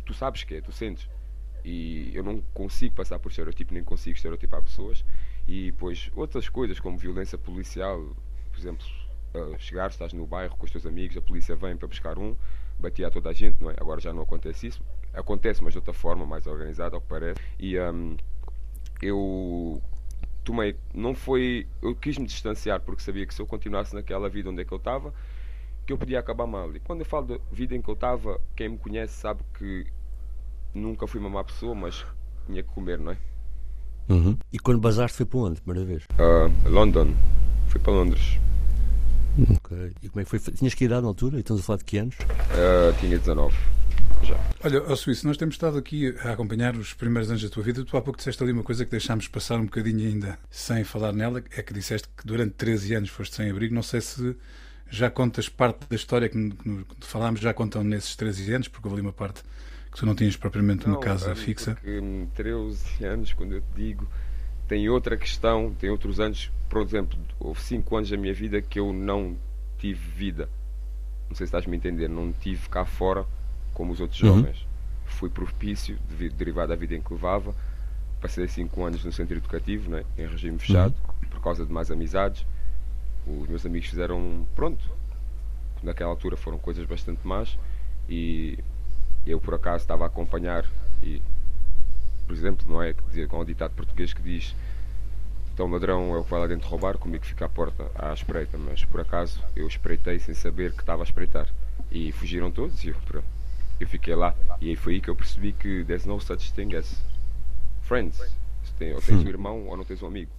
Tu 0.05 0.13
sabes 0.13 0.43
que 0.43 0.55
é, 0.55 0.61
tu 0.61 0.71
sentes. 0.71 1.07
E 1.63 2.11
eu 2.13 2.23
não 2.23 2.41
consigo 2.53 2.95
passar 2.95 3.19
por 3.19 3.29
estereotipo, 3.29 3.73
nem 3.73 3.83
consigo 3.83 4.15
estereotipar 4.15 4.61
pessoas. 4.61 5.05
E 5.47 5.71
depois 5.71 6.11
outras 6.15 6.49
coisas 6.49 6.79
como 6.79 6.97
violência 6.97 7.37
policial, 7.37 8.13
por 8.51 8.59
exemplo, 8.59 8.85
uh, 9.33 9.55
chegar, 9.59 9.89
estás 9.89 10.13
no 10.13 10.25
bairro 10.25 10.55
com 10.57 10.65
os 10.65 10.71
teus 10.71 10.85
amigos, 10.85 11.17
a 11.17 11.21
polícia 11.21 11.55
vem 11.55 11.75
para 11.75 11.87
buscar 11.87 12.17
um, 12.17 12.35
batia 12.79 13.07
a 13.07 13.11
toda 13.11 13.29
a 13.29 13.33
gente, 13.33 13.61
não 13.61 13.71
é? 13.71 13.75
Agora 13.79 13.99
já 13.99 14.13
não 14.13 14.23
acontece 14.23 14.67
isso. 14.67 14.81
Acontece, 15.13 15.63
mas 15.63 15.73
de 15.73 15.79
outra 15.79 15.93
forma, 15.93 16.25
mais 16.25 16.47
organizada, 16.47 16.95
ao 16.95 17.01
que 17.01 17.07
parece. 17.07 17.39
E 17.59 17.79
um, 17.79 18.17
eu 19.01 19.81
tomei, 20.43 20.75
não 20.93 21.15
foi, 21.15 21.67
eu 21.81 21.95
quis 21.95 22.17
me 22.17 22.25
distanciar 22.25 22.81
porque 22.81 23.01
sabia 23.01 23.25
que 23.25 23.33
se 23.33 23.41
eu 23.41 23.47
continuasse 23.47 23.93
naquela 23.93 24.29
vida 24.29 24.49
onde 24.49 24.61
é 24.61 24.65
que 24.65 24.71
eu 24.71 24.77
estava, 24.77 25.13
que 25.85 25.93
eu 25.93 25.97
podia 25.97 26.19
acabar 26.19 26.47
mal. 26.47 26.75
E 26.75 26.79
quando 26.79 27.01
eu 27.01 27.05
falo 27.05 27.27
da 27.27 27.39
vida 27.51 27.75
em 27.75 27.81
que 27.81 27.89
eu 27.89 27.93
estava, 27.93 28.39
quem 28.55 28.69
me 28.69 28.77
conhece 28.77 29.13
sabe 29.13 29.41
que 29.57 29.85
nunca 30.73 31.07
fui 31.07 31.19
uma 31.19 31.29
má 31.29 31.43
pessoa, 31.43 31.75
mas 31.75 32.05
tinha 32.45 32.63
que 32.63 32.69
comer, 32.69 32.99
não 32.99 33.11
é? 33.11 33.17
Uhum. 34.09 34.37
E 34.51 34.59
quando 34.59 34.79
basaste 34.79 35.17
foi 35.17 35.25
para 35.25 35.39
onde, 35.39 35.61
primeira 35.61 35.85
vez? 35.85 36.03
Uh, 36.13 36.69
London. 36.69 37.13
Fui 37.67 37.79
para 37.79 37.93
Londres. 37.93 38.39
Ok. 39.55 39.93
E 40.01 40.09
como 40.09 40.21
é 40.21 40.23
que 40.23 40.29
foi? 40.29 40.39
Tinhas 40.39 40.73
que 40.73 40.85
idade 40.85 41.01
na 41.01 41.07
altura? 41.07 41.37
E 41.37 41.39
estamos 41.39 41.61
a 41.61 41.65
falar 41.65 41.77
de 41.77 41.85
que 41.85 41.97
anos? 41.97 42.15
Uh, 42.19 42.99
tinha 42.99 43.17
19 43.17 43.55
já. 44.23 44.39
Olha, 44.63 44.79
ao 44.79 44.95
Suíço, 44.95 45.27
nós 45.27 45.37
temos 45.37 45.55
estado 45.55 45.77
aqui 45.77 46.15
a 46.23 46.31
acompanhar 46.31 46.75
os 46.75 46.93
primeiros 46.93 47.29
anos 47.29 47.43
da 47.43 47.49
tua 47.49 47.63
vida. 47.63 47.83
Tu 47.83 47.97
há 47.97 48.01
pouco 48.01 48.17
disseste 48.17 48.41
ali 48.41 48.51
uma 48.51 48.63
coisa 48.63 48.85
que 48.85 48.91
deixámos 48.91 49.27
passar 49.27 49.59
um 49.59 49.65
bocadinho 49.65 50.07
ainda 50.07 50.37
sem 50.49 50.83
falar 50.83 51.11
nela, 51.11 51.43
é 51.55 51.61
que 51.61 51.73
disseste 51.73 52.07
que 52.15 52.25
durante 52.25 52.53
13 52.53 52.95
anos 52.95 53.09
foste 53.09 53.35
sem 53.35 53.49
abrigo. 53.49 53.73
Não 53.73 53.83
sei 53.83 54.01
se 54.01 54.35
já 54.89 55.09
contas 55.09 55.49
parte 55.49 55.87
da 55.89 55.95
história 55.95 56.29
que, 56.29 56.49
que 56.51 56.85
falámos, 57.01 57.39
já 57.39 57.53
contam 57.53 57.83
nesses 57.83 58.15
13 58.15 58.53
anos, 58.53 58.67
porque 58.67 58.87
houve 58.87 58.99
ali 58.99 59.07
uma 59.07 59.13
parte 59.13 59.43
que 59.91 59.99
tu 59.99 60.05
não 60.05 60.15
tinhas 60.15 60.35
propriamente 60.35 60.87
não, 60.87 60.95
uma 60.95 61.01
casa 61.01 61.35
fixa. 61.35 61.75
Porque 61.75 62.01
13 62.35 63.05
anos, 63.05 63.33
quando 63.33 63.53
eu 63.53 63.61
te 63.61 63.67
digo, 63.75 64.07
tem 64.67 64.87
outra 64.89 65.17
questão, 65.17 65.75
tem 65.79 65.89
outros 65.89 66.19
anos, 66.19 66.51
por 66.73 66.81
exemplo, 66.81 67.19
houve 67.39 67.61
5 67.61 67.95
anos 67.95 68.09
da 68.09 68.17
minha 68.17 68.33
vida 68.33 68.59
que 68.59 68.79
eu 68.79 68.91
não 68.91 69.37
tive 69.77 70.09
vida. 70.09 70.49
Não 71.29 71.35
sei 71.35 71.45
se 71.45 71.49
estás-me 71.49 71.75
a 71.75 71.77
entender, 71.77 72.09
não 72.09 72.33
tive 72.33 72.67
cá 72.67 72.83
fora 72.83 73.27
como 73.75 73.93
os 73.93 73.99
outros 73.99 74.19
uhum. 74.23 74.37
jovens. 74.37 74.65
Fui 75.05 75.29
propício, 75.29 75.99
derivado 76.35 76.69
da 76.69 76.75
vida 76.75 76.95
em 76.95 77.01
que 77.01 77.13
levava. 77.13 77.53
Passei 78.19 78.47
cinco 78.47 78.83
anos 78.83 79.05
no 79.05 79.11
centro 79.11 79.37
educativo, 79.37 79.91
né, 79.91 80.03
em 80.17 80.25
regime 80.25 80.57
fechado, 80.57 80.95
uhum. 81.07 81.29
por 81.29 81.41
causa 81.41 81.63
de 81.63 81.71
mais 81.71 81.91
amizades. 81.91 82.43
Os 83.27 83.47
meus 83.47 83.63
amigos 83.67 83.89
fizeram, 83.89 84.47
pronto, 84.55 84.83
naquela 85.83 86.09
altura 86.09 86.35
foram 86.35 86.57
coisas 86.57 86.87
bastante 86.87 87.25
más 87.27 87.55
e 88.09 88.57
eu 89.27 89.39
por 89.39 89.53
acaso 89.53 89.83
estava 89.83 90.05
a 90.05 90.07
acompanhar 90.07 90.65
e 91.03 91.21
por 92.25 92.33
exemplo 92.33 92.65
não 92.67 92.81
é 92.81 92.93
dizer 92.93 93.27
com 93.27 93.39
o 93.39 93.45
ditado 93.45 93.75
português 93.75 94.13
que 94.13 94.21
diz 94.21 94.55
Então 95.53 95.67
o 95.67 95.69
ladrão 95.69 96.15
é 96.15 96.17
o 96.17 96.23
que 96.23 96.31
vai 96.31 96.39
lá 96.39 96.47
dentro 96.47 96.67
roubar, 96.67 96.97
comigo 96.97 97.23
fica 97.25 97.45
à 97.45 97.49
porta 97.49 97.91
à 97.95 98.11
espreita, 98.11 98.57
mas 98.57 98.83
por 98.85 99.01
acaso 99.01 99.43
eu 99.55 99.67
espreitei 99.67 100.17
sem 100.19 100.33
saber 100.33 100.73
que 100.73 100.81
estava 100.81 101.03
a 101.03 101.05
espreitar. 101.05 101.47
E 101.91 102.11
fugiram 102.11 102.49
todos 102.49 102.83
e 102.83 102.89
eu, 102.89 102.95
eu 103.79 103.87
fiquei 103.87 104.15
lá. 104.15 104.33
E 104.59 104.69
aí 104.69 104.75
foi 104.75 104.95
aí 104.95 105.01
que 105.01 105.09
eu 105.09 105.15
percebi 105.15 105.53
que 105.53 105.83
there's 105.85 106.05
no 106.05 106.19
such 106.19 106.51
thing 106.53 106.75
as 106.75 106.99
friends. 107.83 108.19
Tem, 108.79 108.93
ou 108.93 109.01
tens 109.01 109.19
um 109.19 109.25
hum. 109.25 109.29
irmão 109.29 109.67
ou 109.67 109.77
não 109.77 109.83
tens 109.83 110.01
um 110.01 110.07
amigo. 110.07 110.31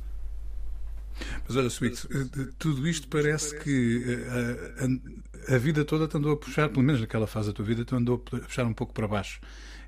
Mas 1.46 1.56
olha, 1.56 1.68
Sweet, 1.68 2.08
eh, 2.10 2.48
tudo 2.58 2.88
isto 2.88 3.06
parece 3.06 3.56
que 3.60 4.04
a, 4.04 4.82
eh, 4.82 5.50
a, 5.50 5.54
a, 5.54 5.58
vida 5.58 5.84
toda 5.84 6.08
te 6.08 6.16
andou 6.16 6.32
a 6.32 6.36
puxar, 6.36 6.68
pelo 6.68 6.82
menos 6.82 7.00
naquela 7.00 7.28
fase 7.28 7.48
da 7.48 7.54
tua 7.54 7.64
vida, 7.64 7.84
te 7.84 7.94
andou 7.94 8.16
a 8.32 8.36
puxar 8.40 8.64
um 8.64 8.74
pouco 8.74 8.92
para 8.92 9.06
baixo. 9.06 9.40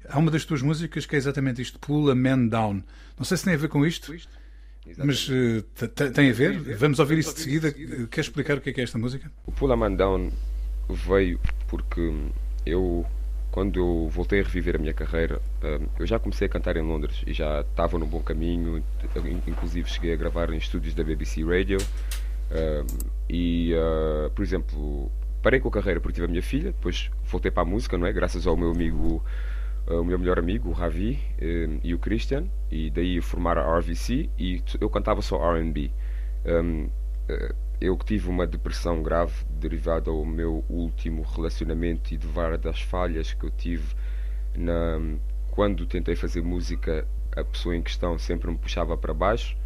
Há 0.09 0.19
uma 0.19 0.31
das 0.31 0.45
tuas 0.45 0.63
músicas 0.63 1.05
que 1.05 1.17
é 1.17 1.19
exatamente 1.19 1.61
isto, 1.61 1.81
Pull 1.81 2.13
a 2.13 2.15
Man 2.15 2.47
Down. 2.47 2.83
Não 3.19 3.25
sei 3.25 3.37
se 3.37 3.45
tem 3.45 3.55
a 3.55 3.57
ver 3.57 3.69
com 3.69 3.85
isto. 3.85 4.15
Mas 4.99 5.29
uh, 5.29 5.63
tem 6.15 6.31
a 6.31 6.33
ver? 6.33 6.59
Vamos 6.77 6.99
ouvir 6.99 7.19
isso 7.19 7.35
de 7.35 7.41
seguida. 7.41 7.73
Quer 8.11 8.21
explicar 8.21 8.59
o 8.59 8.61
que 8.61 8.71
é, 8.71 8.73
que 8.73 8.81
é 8.81 8.85
esta 8.85 8.99
música? 8.99 9.31
O 9.47 9.53
Pull 9.53 9.73
a 9.73 9.77
Man 9.77 9.95
Down 9.95 10.31
veio 10.89 11.41
porque 11.67 12.13
eu, 12.65 13.05
quando 13.51 13.79
eu 13.79 14.09
voltei 14.09 14.41
a 14.41 14.45
reviver 14.45 14.77
a 14.77 14.79
minha 14.79 14.95
carreira, 14.95 15.41
uh, 15.63 15.89
eu 15.99 16.07
já 16.07 16.19
comecei 16.19 16.47
a 16.47 16.51
cantar 16.51 16.77
em 16.77 16.83
Londres 16.83 17.23
e 17.27 17.33
já 17.33 17.61
estava 17.63 17.99
num 17.99 18.07
bom 18.07 18.21
caminho. 18.21 18.83
Inclusive 19.47 19.89
cheguei 19.91 20.13
a 20.13 20.17
gravar 20.17 20.53
em 20.53 20.59
estúdios 20.59 20.95
da 20.95 21.03
BBC 21.03 21.43
Radio. 21.45 21.79
Uh, 22.49 22.87
e, 23.29 23.73
por 24.35 24.43
exemplo, 24.45 25.11
parei 25.43 25.61
com 25.61 25.69
a 25.69 25.73
carreira 25.73 26.01
porque 26.01 26.15
tive 26.15 26.27
a 26.27 26.29
minha 26.29 26.43
filha, 26.43 26.73
depois 26.73 27.11
voltei 27.25 27.51
para 27.51 27.63
a 27.63 27.67
música, 27.67 27.99
não 27.99 28.07
é? 28.07 28.13
Graças 28.13 28.47
ao 28.47 28.57
meu 28.57 28.71
amigo 28.71 29.25
o 29.87 30.05
meu 30.05 30.19
melhor 30.19 30.39
amigo, 30.39 30.69
o 30.69 30.73
Ravi, 30.73 31.19
um, 31.41 31.79
e 31.83 31.95
o 31.95 31.99
Christian, 31.99 32.47
e 32.71 32.91
daí 32.91 33.21
formaram 33.21 33.63
a 33.63 33.79
RVC 33.79 34.29
e 34.39 34.63
eu 34.81 34.91
cantava 34.91 35.23
só 35.23 35.37
R&B. 35.55 35.91
Um, 36.45 36.89
eh, 37.29 37.55
eu 37.81 37.97
tive 37.99 38.29
uma 38.29 38.47
depressão 38.47 39.03
grave 39.03 39.45
derivada 39.51 40.11
ao 40.11 40.25
meu 40.25 40.65
último 40.69 41.23
relacionamento 41.23 42.15
e 42.15 42.17
de 42.17 42.27
várias 42.27 42.61
das 42.61 42.81
falhas 42.81 43.33
que 43.33 43.45
eu 43.45 43.51
tive 43.51 43.95
na, 44.57 44.99
quando 45.51 45.87
tentei 45.87 46.17
fazer 46.17 46.43
música. 46.43 47.07
A 47.37 47.45
pessoa 47.45 47.77
em 47.77 47.83
questão 47.83 48.19
sempre 48.19 48.51
me 48.51 48.57
puxava 48.57 48.97
para 48.97 49.13
baixo, 49.13 49.57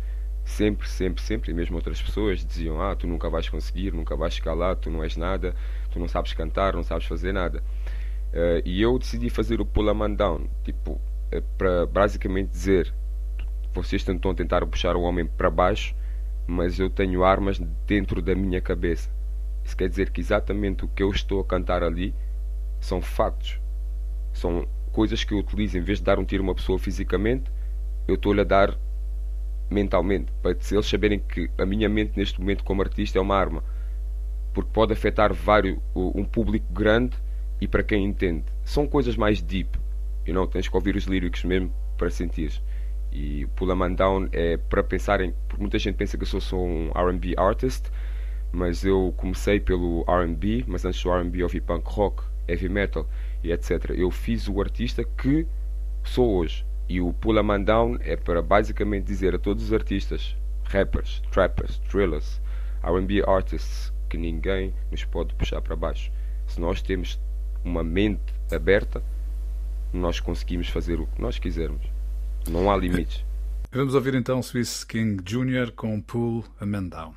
sempre, 0.44 0.88
sempre, 0.88 1.22
sempre, 1.22 1.50
e 1.52 1.54
mesmo 1.54 1.76
outras 1.76 2.02
pessoas 2.02 2.44
diziam: 2.44 2.82
Ah, 2.82 2.96
tu 2.96 3.06
nunca 3.06 3.30
vais 3.30 3.48
conseguir, 3.48 3.92
nunca 3.92 4.16
vais 4.16 4.34
chegar 4.34 4.54
lá, 4.54 4.74
tu 4.74 4.90
não 4.90 5.04
és 5.04 5.16
nada, 5.16 5.54
tu 5.92 6.00
não 6.00 6.08
sabes 6.08 6.32
cantar, 6.32 6.74
não 6.74 6.82
sabes 6.82 7.06
fazer 7.06 7.32
nada. 7.32 7.62
Uh, 8.32 8.62
e 8.64 8.80
eu 8.80 8.96
decidi 8.96 9.28
fazer 9.28 9.60
o 9.60 9.66
Pull 9.66 9.90
a 9.90 9.94
Man 9.94 10.14
Down, 10.14 10.46
tipo, 10.62 10.92
uh, 10.92 11.42
para 11.58 11.84
basicamente 11.86 12.50
dizer: 12.50 12.94
vocês 13.74 14.04
tentam 14.04 14.34
tentar 14.34 14.64
puxar 14.66 14.94
o 14.94 15.02
homem 15.02 15.26
para 15.26 15.50
baixo, 15.50 15.94
mas 16.46 16.78
eu 16.78 16.88
tenho 16.88 17.24
armas 17.24 17.58
dentro 17.86 18.22
da 18.22 18.34
minha 18.34 18.60
cabeça. 18.60 19.10
Isso 19.64 19.76
quer 19.76 19.88
dizer 19.88 20.10
que 20.10 20.20
exatamente 20.20 20.84
o 20.84 20.88
que 20.88 21.02
eu 21.02 21.10
estou 21.10 21.40
a 21.40 21.44
cantar 21.44 21.82
ali 21.82 22.14
são 22.80 23.02
factos, 23.02 23.60
são 24.32 24.66
coisas 24.92 25.24
que 25.24 25.34
eu 25.34 25.38
utilizo 25.38 25.76
em 25.76 25.82
vez 25.82 25.98
de 25.98 26.04
dar 26.04 26.18
um 26.18 26.24
tiro 26.24 26.42
a 26.42 26.46
uma 26.46 26.54
pessoa 26.54 26.78
fisicamente, 26.78 27.50
eu 28.06 28.14
estou-lhe 28.14 28.40
a 28.40 28.44
dar 28.44 28.76
mentalmente, 29.68 30.32
para 30.42 30.52
eles 30.52 30.86
saberem 30.86 31.18
que 31.20 31.50
a 31.58 31.66
minha 31.66 31.88
mente 31.88 32.16
neste 32.16 32.40
momento 32.40 32.64
como 32.64 32.82
artista 32.82 33.18
é 33.18 33.22
uma 33.22 33.36
arma, 33.36 33.62
porque 34.52 34.70
pode 34.72 34.92
afetar 34.92 35.32
vários, 35.32 35.78
um 35.94 36.24
público 36.24 36.72
grande 36.72 37.16
e 37.60 37.68
para 37.68 37.82
quem 37.82 38.04
entende. 38.04 38.44
São 38.64 38.86
coisas 38.86 39.16
mais 39.16 39.42
deep, 39.42 39.78
you 40.26 40.32
know? 40.32 40.46
tens 40.46 40.68
que 40.68 40.74
ouvir 40.74 40.96
os 40.96 41.04
líricos 41.04 41.44
mesmo 41.44 41.72
para 41.96 42.10
sentir. 42.10 42.60
E 43.12 43.46
Pull 43.56 43.72
a 43.72 43.74
Man 43.74 43.94
Down 43.94 44.28
é 44.32 44.56
para 44.56 44.82
pensarem, 44.82 45.34
porque 45.48 45.60
muita 45.60 45.78
gente 45.78 45.96
pensa 45.96 46.16
que 46.16 46.22
eu 46.22 46.28
sou 46.28 46.40
só 46.40 46.56
um 46.56 46.90
RB 46.90 47.34
artist, 47.36 47.90
mas 48.52 48.84
eu 48.84 49.12
comecei 49.16 49.60
pelo 49.60 50.04
RB, 50.08 50.64
mas 50.66 50.84
antes 50.84 51.02
do 51.02 51.12
RB 51.12 51.42
ouvi 51.42 51.60
punk 51.60 51.84
rock, 51.86 52.22
heavy 52.48 52.68
metal 52.68 53.08
e 53.42 53.52
etc. 53.52 53.90
Eu 53.90 54.10
fiz 54.10 54.48
o 54.48 54.60
artista 54.60 55.04
que 55.04 55.46
sou 56.04 56.36
hoje. 56.36 56.64
E 56.88 57.00
o 57.00 57.12
Pull 57.12 57.38
a 57.38 57.42
Man 57.42 57.62
Down 57.62 57.98
é 58.00 58.16
para 58.16 58.42
basicamente 58.42 59.06
dizer 59.06 59.34
a 59.34 59.38
todos 59.38 59.64
os 59.64 59.72
artistas, 59.72 60.36
rappers, 60.64 61.22
trappers, 61.30 61.78
thrillers, 61.88 62.40
RB 62.82 63.22
artists, 63.26 63.92
que 64.08 64.16
ninguém 64.16 64.74
nos 64.90 65.04
pode 65.04 65.34
puxar 65.34 65.60
para 65.60 65.76
baixo. 65.76 66.10
Se 66.46 66.60
nós 66.60 66.82
temos 66.82 67.20
uma 67.64 67.82
mente 67.82 68.34
aberta, 68.52 69.02
nós 69.92 70.20
conseguimos 70.20 70.68
fazer 70.68 71.00
o 71.00 71.06
que 71.06 71.20
nós 71.20 71.38
quisermos. 71.38 71.82
Não 72.48 72.70
há 72.70 72.76
limites. 72.76 73.24
Vamos 73.72 73.94
ouvir 73.94 74.14
então 74.14 74.42
Swiss 74.42 74.84
King 74.84 75.22
Jr. 75.22 75.72
com 75.72 76.00
Pull 76.00 76.44
a 76.60 76.66
Man 76.66 76.88
Down. 76.88 77.14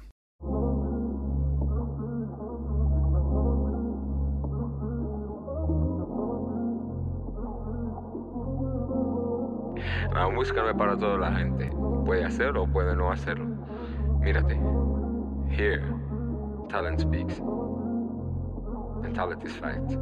La 10.14 10.30
música 10.30 10.62
no 10.62 10.70
es 10.70 10.76
para 10.76 10.96
toda 10.96 11.18
la 11.18 11.32
gente. 11.32 11.72
Puede 12.06 12.24
hacerlo 12.24 12.64
o 12.64 12.68
puede 12.68 12.96
no 12.96 13.12
hacerlo. 13.12 13.46
Mírate. 14.20 14.60
Here, 15.50 15.84
talent 16.70 17.00
speaks. 17.00 17.42
And 19.04 19.14
talent 19.14 19.44
is 19.44 19.54
fact. 19.58 19.98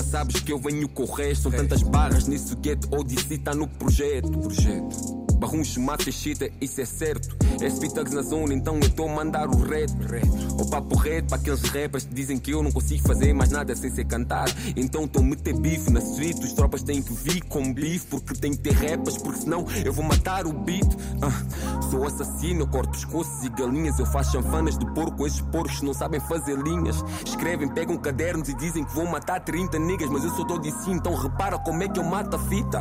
Já 0.00 0.04
sabes 0.04 0.40
que 0.40 0.50
eu 0.50 0.58
venho 0.58 0.88
correr. 0.88 1.34
São 1.36 1.52
tantas 1.52 1.82
barras 1.82 2.26
nesse 2.26 2.56
gueto. 2.56 2.88
Odyssey 2.90 3.36
tá 3.36 3.54
no 3.54 3.68
projeto. 3.68 4.30
projeto. 4.30 5.20
Barruncho, 5.34 5.78
mata 5.80 6.08
e 6.08 6.12
chita, 6.12 6.50
isso 6.58 6.80
é 6.80 6.86
certo. 6.86 7.36
SP 7.60 7.92
tags 7.92 8.14
na 8.14 8.22
zona, 8.22 8.54
então 8.54 8.78
eu 8.80 8.88
tô 8.90 9.06
a 9.06 9.14
mandar 9.14 9.48
o 9.48 9.56
reto. 9.56 9.94
O 9.94 10.49
papo 10.70 10.96
reto 10.96 11.28
para 11.28 11.36
aqueles 11.38 11.62
rappers 11.62 12.04
que 12.04 12.14
dizem 12.14 12.38
que 12.38 12.52
eu 12.52 12.62
não 12.62 12.70
consigo 12.70 13.06
fazer 13.06 13.32
mais 13.32 13.50
nada 13.50 13.74
sem 13.74 13.90
ser 13.90 14.04
cantar. 14.04 14.46
Então 14.76 15.06
tô 15.06 15.22
meter 15.22 15.54
bife 15.54 15.90
na 15.90 16.00
suíte. 16.00 16.44
Os 16.44 16.52
tropas 16.52 16.82
têm 16.82 17.02
que 17.02 17.12
vir 17.12 17.42
com 17.44 17.74
bife, 17.74 18.06
porque 18.06 18.34
tem 18.34 18.52
que 18.52 18.58
ter 18.58 18.72
rappers, 18.72 19.18
porque 19.18 19.40
senão 19.40 19.66
eu 19.84 19.92
vou 19.92 20.04
matar 20.04 20.46
o 20.46 20.52
beat. 20.52 20.86
Uh, 20.86 21.90
sou 21.90 22.06
assassino, 22.06 22.60
eu 22.60 22.68
corto 22.68 22.92
pescoços 22.92 23.44
e 23.44 23.48
galinhas. 23.48 23.98
Eu 23.98 24.06
faço 24.06 24.32
chanfanas 24.32 24.78
de 24.78 24.86
porco, 24.94 25.26
esses 25.26 25.40
porcos 25.40 25.82
não 25.82 25.92
sabem 25.92 26.20
fazer 26.20 26.56
linhas. 26.56 27.04
Escrevem, 27.26 27.68
pegam 27.68 27.96
cadernos 27.96 28.48
e 28.48 28.54
dizem 28.54 28.84
que 28.84 28.94
vão 28.94 29.06
matar 29.06 29.40
30 29.40 29.78
niggas, 29.78 30.08
mas 30.08 30.24
eu 30.24 30.30
sou 30.30 30.46
todo 30.46 30.66
assim, 30.68 30.92
então 30.92 31.14
repara 31.14 31.58
como 31.58 31.82
é 31.82 31.88
que 31.88 31.98
eu 31.98 32.04
mato 32.04 32.36
a 32.36 32.38
fita. 32.38 32.80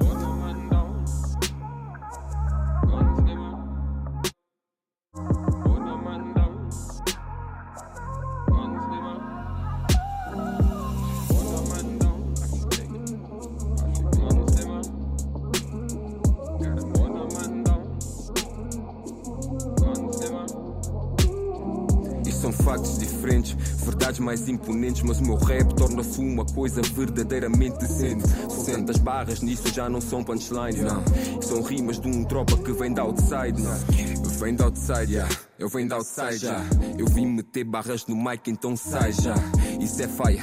Imponentes, 24.89 25.01
mas 25.03 25.19
o 25.19 25.23
meu 25.23 25.35
rap 25.35 25.73
torna-se 25.75 26.19
uma 26.19 26.45
coisa 26.45 26.81
verdadeiramente 26.81 27.77
decente. 27.77 28.27
São 28.49 28.65
tantas 28.65 28.97
barras 28.97 29.41
nisso 29.41 29.67
já 29.73 29.89
não 29.89 30.01
são 30.01 30.23
punchlines, 30.23 30.81
não. 30.81 31.03
São 31.41 31.61
rimas 31.61 31.99
de 31.99 32.07
um 32.07 32.23
tropa 32.23 32.57
que 32.57 32.71
vem 32.73 32.93
da 32.93 33.03
outside, 33.03 33.61
não. 33.61 34.29
Vem 34.39 34.55
da 34.55 34.65
outside, 34.65 35.13
yeah. 35.13 35.35
Eu 35.57 35.69
venho 35.69 35.89
da 35.89 35.97
outside, 35.97 36.37
já. 36.37 36.61
Eu 36.97 37.05
vim 37.07 37.25
meter 37.25 37.63
barras 37.63 38.05
no 38.07 38.15
mic, 38.15 38.49
então 38.49 38.75
sai 38.75 39.11
já. 39.11 39.35
Isso 39.79 40.01
é 40.01 40.07
fire, 40.07 40.41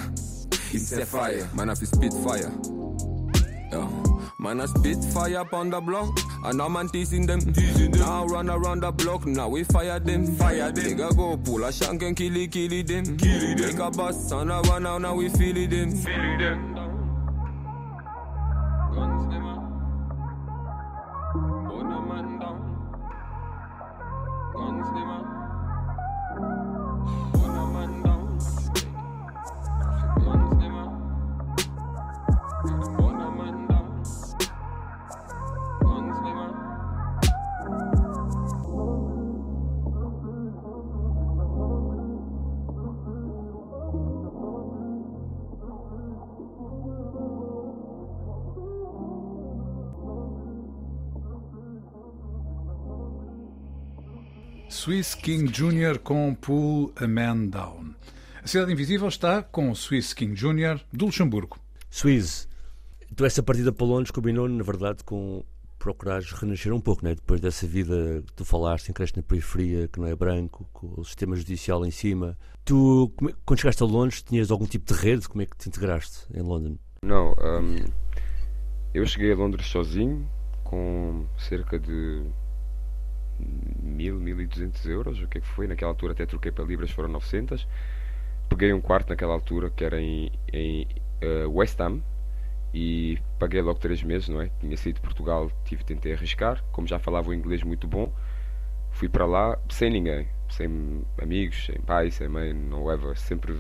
isso 0.73 0.95
é 0.95 1.07
fire. 1.07 1.47
Man, 1.55 1.73
I 1.73 1.77
feel 1.77 1.87
spit 1.87 2.13
fire. 2.13 2.53
Yeah. 3.73 4.06
Man, 4.47 4.61
I 4.61 4.67
spit 4.67 5.03
fire 5.13 5.41
up 5.41 5.53
on 5.53 5.71
the 5.71 5.81
block. 5.81 6.21
And 6.45 6.63
I'm 6.63 6.75
man 6.75 6.89
teasing 6.89 7.27
them. 7.27 7.41
teasing 7.53 7.91
them. 7.91 8.01
Now 8.01 8.27
run 8.27 8.49
around 8.49 8.85
the 8.85 8.93
block. 8.93 9.27
Now 9.27 9.49
we 9.49 9.65
fire 9.65 9.99
them. 9.99 10.25
Fire 10.37 10.71
them. 10.71 10.85
Nigga 10.85 11.17
go 11.17 11.37
pull 11.37 11.65
a 11.65 11.73
shank 11.73 12.01
and 12.05 12.17
kill 12.17 12.37
it, 12.37 12.53
kill 12.53 12.73
it 12.73 12.87
them. 12.87 13.17
Kill 13.17 13.43
it 13.43 13.59
them. 13.59 13.67
Make 13.67 13.79
a 13.81 13.91
bus 13.91 14.31
and 14.31 14.53
I 14.53 14.61
run 14.61 14.87
out. 14.87 15.01
Now 15.01 15.17
we 15.17 15.31
feel 15.31 15.57
it 15.57 15.71
them. 15.71 15.91
Feel 15.91 16.15
it 16.15 16.39
them. 16.39 16.76
Swiss 54.87 55.17
King 55.17 55.51
Jr. 55.51 55.99
com 55.99 56.33
Pull 56.33 56.93
a 56.95 57.09
Man 57.09 57.47
Down. 57.47 57.93
A 58.41 58.47
Cidade 58.47 58.73
Invisível 58.73 59.09
está 59.09 59.43
com 59.43 59.75
Swiss 59.75 60.15
King 60.15 60.33
Jr. 60.33 60.81
do 60.93 61.07
Luxemburgo. 61.07 61.59
Swiss, 61.91 62.49
tu 63.17 63.25
essa 63.25 63.43
partida 63.43 63.73
para 63.73 63.85
Londres 63.85 64.13
combinou, 64.13 64.49
na 64.49 64.63
verdade, 64.63 65.03
com 65.03 65.43
procurares 65.77 66.31
renascer 66.31 66.73
um 66.73 66.79
pouco, 66.81 67.05
né? 67.05 67.17
depois 67.17 67.41
dessa 67.41 67.67
vida 67.67 68.23
que 68.25 68.33
tu 68.35 68.45
falaste, 68.45 68.89
em 68.89 68.93
cresce 68.93 69.17
na 69.17 69.25
periferia, 69.25 69.89
que 69.89 69.99
não 69.99 70.07
é 70.07 70.15
branco, 70.15 70.65
com 70.73 71.01
o 71.01 71.05
sistema 71.05 71.35
judicial 71.35 71.85
em 71.85 71.91
cima. 71.91 72.39
Tu, 72.65 73.13
quando 73.45 73.59
chegaste 73.59 73.83
a 73.83 73.87
Londres, 73.87 74.23
tinhas 74.23 74.53
algum 74.53 74.67
tipo 74.67 74.95
de 74.95 75.01
rede? 75.01 75.29
Como 75.29 75.43
é 75.43 75.47
que 75.47 75.57
te 75.57 75.69
integraste 75.69 76.29
em 76.33 76.43
Londres? 76.43 76.79
Não, 77.03 77.33
um, 77.33 77.85
eu 78.95 79.05
cheguei 79.05 79.33
a 79.33 79.37
Londres 79.37 79.67
sozinho, 79.67 80.31
com 80.63 81.27
cerca 81.37 81.77
de 81.77 82.23
mil, 83.39 84.17
mil 84.17 84.41
e 84.41 84.47
duzentos 84.47 84.85
euros, 84.87 85.21
o 85.21 85.27
que 85.27 85.39
é 85.39 85.41
que 85.41 85.47
foi? 85.47 85.67
Naquela 85.67 85.91
altura 85.91 86.13
até 86.13 86.27
troquei 86.27 86.53
para 86.53 86.65
libras, 86.65 86.91
foram 86.91 87.09
900. 87.09 87.67
Peguei 88.49 88.73
um 88.73 88.81
quarto 88.81 89.09
naquela 89.09 89.35
altura 89.35 89.71
que 89.71 89.85
era 89.85 90.01
em, 90.01 90.31
em 90.53 90.87
uh, 91.23 91.51
West 91.51 91.81
Ham 91.81 92.01
e 92.73 93.19
paguei 93.39 93.63
logo 93.63 93.79
três 93.79 94.03
meses, 94.03 94.29
não 94.29 94.41
é? 94.41 94.51
Tinha 94.61 94.77
saído 94.77 94.97
de 94.97 95.03
Portugal, 95.03 95.51
tive 95.65 95.85
tentei 95.85 96.13
arriscar, 96.13 96.63
como 96.73 96.87
já 96.87 96.99
falava 96.99 97.31
o 97.31 97.35
inglês 97.35 97.63
muito 97.63 97.89
bom, 97.89 98.13
fui 98.91 99.09
para 99.09 99.25
lá 99.25 99.59
sem 99.69 99.91
ninguém, 99.91 100.29
sem 100.51 101.03
amigos, 101.21 101.67
sem 101.67 101.81
pai, 101.81 102.11
sem 102.11 102.29
mãe, 102.29 102.53
não 102.53 102.91
ever, 102.93 103.17
sempre 103.17 103.59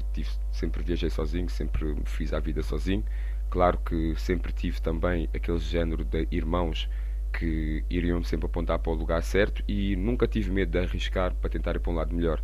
sempre 0.52 0.82
viajei 0.82 1.10
sozinho, 1.10 1.48
sempre 1.48 1.96
fiz 2.04 2.32
a 2.32 2.40
vida 2.40 2.62
sozinho. 2.62 3.04
Claro 3.48 3.78
que 3.78 4.14
sempre 4.16 4.52
tive 4.52 4.80
também 4.80 5.28
aquele 5.34 5.58
género 5.58 6.04
de 6.04 6.26
irmãos 6.30 6.88
que 7.32 7.84
iriam 7.90 8.22
sempre 8.22 8.46
apontar 8.46 8.78
para 8.78 8.92
o 8.92 8.94
lugar 8.94 9.22
certo 9.22 9.62
e 9.68 9.94
nunca 9.96 10.26
tive 10.26 10.50
medo 10.50 10.70
de 10.70 10.78
arriscar 10.78 11.34
para 11.34 11.50
tentar 11.50 11.76
ir 11.76 11.80
para 11.80 11.92
um 11.92 11.94
lado 11.94 12.14
melhor. 12.14 12.42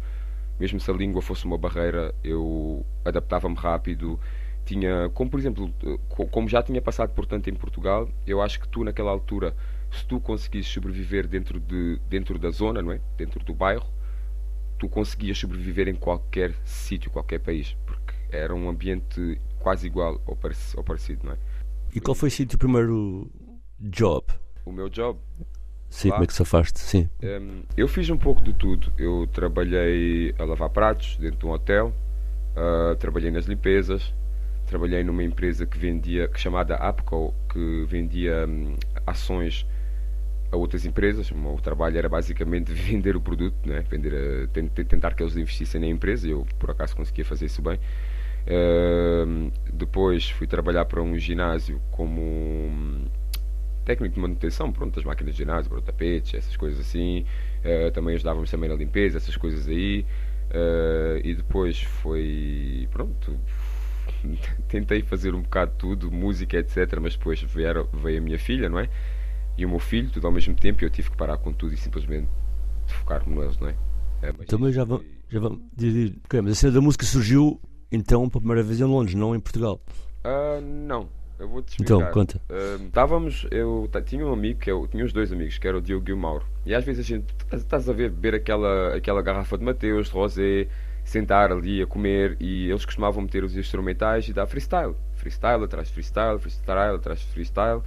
Mesmo 0.59 0.79
se 0.79 0.91
a 0.91 0.95
língua 0.95 1.23
fosse 1.23 1.45
uma 1.45 1.57
barreira, 1.59 2.15
eu 2.23 2.85
adaptava-me 3.05 3.57
rápido. 3.57 4.21
Tinha, 4.65 5.11
como 5.15 5.31
por 5.31 5.41
exemplo, 5.41 5.73
como 6.31 6.49
já 6.49 6.63
tinha 6.63 6.81
passado 6.81 7.13
por 7.15 7.27
tanto 7.27 7.51
em 7.51 7.55
Portugal, 7.55 8.09
eu 8.27 8.41
acho 8.41 8.61
que 8.61 8.69
tu 8.69 8.85
naquela 8.85 9.11
altura, 9.11 9.57
se 9.91 10.07
tu 10.07 10.21
conseguisses 10.21 10.73
sobreviver 10.73 11.27
dentro, 11.27 11.59
de, 11.59 12.01
dentro 12.09 12.39
da 12.39 12.51
zona, 12.51 12.81
não 12.81 12.93
é? 12.93 13.01
dentro 13.17 13.45
do 13.45 13.55
bairro, 13.55 13.91
tu 14.79 14.89
conseguias 14.89 15.39
sobreviver 15.39 15.89
em 15.89 15.95
qualquer 15.95 16.55
sítio, 16.65 17.11
qualquer 17.11 17.41
país, 17.41 17.77
porque 17.87 18.15
era 18.31 18.55
um 18.55 18.69
ambiente 18.69 19.41
quase 19.59 19.87
igual 19.87 20.21
ao 20.27 20.37
parecido, 20.85 21.27
não 21.27 21.33
é? 21.33 21.39
E 21.95 22.01
qual 22.01 22.15
foi 22.15 22.29
o 22.29 22.47
teu 22.47 22.59
primeiro 22.59 23.31
job? 23.79 24.25
O 24.65 24.73
meu 24.73 24.89
job. 24.89 25.19
Sim, 25.89 26.09
lá, 26.09 26.15
como 26.15 26.25
é 26.25 26.27
que 26.27 26.35
se 26.35 26.43
afaste? 26.43 26.81
Sim. 26.81 27.09
Um, 27.23 27.63
eu 27.77 27.87
fiz 27.87 28.09
um 28.09 28.17
pouco 28.17 28.43
de 28.43 28.55
tudo. 28.55 28.93
Eu 28.97 29.29
trabalhei 29.33 30.35
a 30.39 30.45
lavar 30.45 30.71
pratos 30.71 31.17
dentro 31.19 31.41
de 31.41 31.47
um 31.47 31.51
hotel, 31.51 31.93
uh, 32.57 32.97
trabalhei 32.97 33.31
nas 33.31 33.45
limpezas, 33.45 34.15
trabalhei 34.67 35.05
numa 35.05 35.23
empresa 35.23 35.67
que 35.67 35.77
vendia, 35.77 36.29
que 36.29 36.41
chamada 36.41 36.77
Apco, 36.77 37.35
que 37.53 37.85
vendia 37.87 38.47
um, 38.49 38.75
ações 39.07 39.67
a 40.51 40.57
outras 40.57 40.87
empresas. 40.87 41.31
O 41.31 41.37
meu 41.37 41.57
trabalho 41.57 41.99
era 41.99 42.09
basicamente 42.09 42.73
vender 42.73 43.15
o 43.15 43.21
produto, 43.21 43.69
né? 43.69 43.85
vender 43.89 44.15
a, 44.15 44.85
tentar 44.85 45.15
que 45.15 45.23
eles 45.23 45.37
investissem 45.37 45.79
na 45.79 45.87
empresa. 45.87 46.27
Eu, 46.27 46.47
por 46.59 46.71
acaso, 46.71 46.97
conseguia 46.97 47.25
fazer 47.25 47.47
isso 47.47 47.61
bem. 47.61 47.79
Uh, 48.45 49.53
depois 49.73 50.31
fui 50.31 50.47
trabalhar 50.47 50.85
para 50.87 51.01
um 51.01 51.17
ginásio 51.17 51.81
como 51.93 52.21
um, 52.21 53.05
técnico 53.85 54.15
de 54.15 54.21
manutenção, 54.21 54.73
pronto, 54.73 54.95
das 54.95 55.05
máquinas 55.05 55.35
de 55.35 55.39
ginásio, 55.39 55.71
para 55.71 55.81
tapetes, 55.81 56.35
essas 56.35 56.57
coisas 56.57 56.81
assim. 56.81 57.25
Uh, 57.65 57.91
também 57.93 58.15
ajudávamos 58.15 58.51
também 58.51 58.69
na 58.69 58.77
limpeza, 58.77 59.19
essas 59.19 59.37
coisas 59.37 59.69
aí. 59.69 60.05
Uh, 60.51 61.19
e 61.25 61.35
depois 61.35 61.83
foi, 61.83 62.89
pronto, 62.91 63.39
tentei 64.69 65.03
fazer 65.03 65.35
um 65.35 65.43
bocado 65.43 65.73
de 65.73 65.79
tudo, 65.79 66.11
música, 66.11 66.59
etc. 66.59 66.99
Mas 67.01 67.17
depois 67.17 67.43
veio, 67.43 67.89
veio 67.93 68.19
a 68.19 68.21
minha 68.21 68.39
filha, 68.39 68.69
não 68.69 68.79
é? 68.79 68.89
E 69.57 69.67
o 69.67 69.69
meu 69.69 69.79
filho, 69.79 70.11
tudo 70.11 70.27
ao 70.27 70.33
mesmo 70.33 70.55
tempo, 70.55 70.83
e 70.83 70.87
eu 70.87 70.91
tive 70.91 71.11
que 71.11 71.17
parar 71.17 71.37
com 71.37 71.53
tudo 71.53 71.75
e 71.75 71.77
simplesmente 71.77 72.29
focar-me 72.87 73.35
neles, 73.35 73.59
não 73.59 73.69
é? 73.69 73.75
é 74.23 74.33
Também 74.45 74.73
já 74.73 74.85
vamos. 74.85 75.07
Já 75.29 75.41
vamos 75.41 75.63
okay, 76.27 76.43
mas 76.43 76.53
a 76.53 76.55
cena 76.55 76.73
da 76.75 76.81
música 76.83 77.07
surgiu 77.07 77.59
então 77.91 78.29
pela 78.29 78.41
primeira 78.41 78.63
vez 78.63 78.81
em 78.81 78.85
Londres, 78.85 79.15
não 79.15 79.35
em 79.35 79.41
Portugal? 79.41 79.81
Uh, 80.25 80.61
não, 80.61 81.09
eu 81.43 81.49
vou 81.49 81.61
te 81.61 81.77
então, 81.81 81.99
explicar. 81.99 82.23
Então, 82.23 82.41
conta. 82.41 82.41
Uh, 82.49 82.87
estávamos, 82.87 83.47
eu 83.51 83.91
tinha 84.05 84.25
um 84.25 84.33
amigo, 84.33 84.61
que 84.61 84.71
eu, 84.71 84.87
tinha 84.87 85.05
os 85.05 85.13
dois 85.13 85.33
amigos, 85.33 85.59
que 85.59 85.67
era 85.67 85.77
o 85.77 85.81
Diogo 85.81 86.09
e 86.09 86.13
o 86.13 86.17
Mauro. 86.17 86.47
E 86.65 86.75
às 86.75 86.85
vezes 86.85 87.05
a 87.05 87.09
gente, 87.09 87.35
estás 87.53 87.89
a 87.89 87.93
ver, 87.93 88.11
beber 88.11 88.37
aquela, 88.37 88.95
aquela 88.95 89.21
garrafa 89.21 89.59
de 89.59 89.65
Mateus, 89.65 90.07
de 90.07 90.13
Rosé, 90.13 90.69
sentar 91.05 91.51
ali 91.51 91.83
a 91.83 91.87
comer 91.87 92.37
e 92.39 92.71
eles 92.71 92.85
costumavam 92.85 93.23
meter 93.23 93.43
os 93.43 93.57
instrumentais 93.57 94.29
e 94.29 94.33
dar 94.33 94.47
freestyle. 94.47 94.95
Freestyle 95.17 95.65
atrás 95.65 95.89
de 95.89 95.95
freestyle, 95.95 96.39
freestyle 96.39 96.95
atrás 96.95 97.19
de 97.19 97.27
freestyle. 97.27 97.83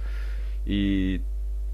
E, 0.66 1.20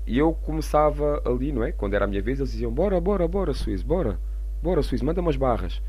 e 0.07 0.19
eu 0.19 0.33
começava 0.33 1.21
ali, 1.25 1.51
não 1.51 1.65
é? 1.65 1.73
Quando 1.73 1.95
era 1.95 2.05
a 2.05 2.09
minha 2.09 2.23
vez, 2.23 2.39
eles 2.39 2.53
diziam: 2.53 2.73
Bora, 2.73 3.01
bora, 3.01 3.27
bora, 3.27 3.53
Suíço, 3.53 3.85
bora, 3.85 4.21
bora, 4.63 4.83
Suíço, 4.83 5.05
manda 5.05 5.21
umas 5.21 5.37
barras. 5.37 5.83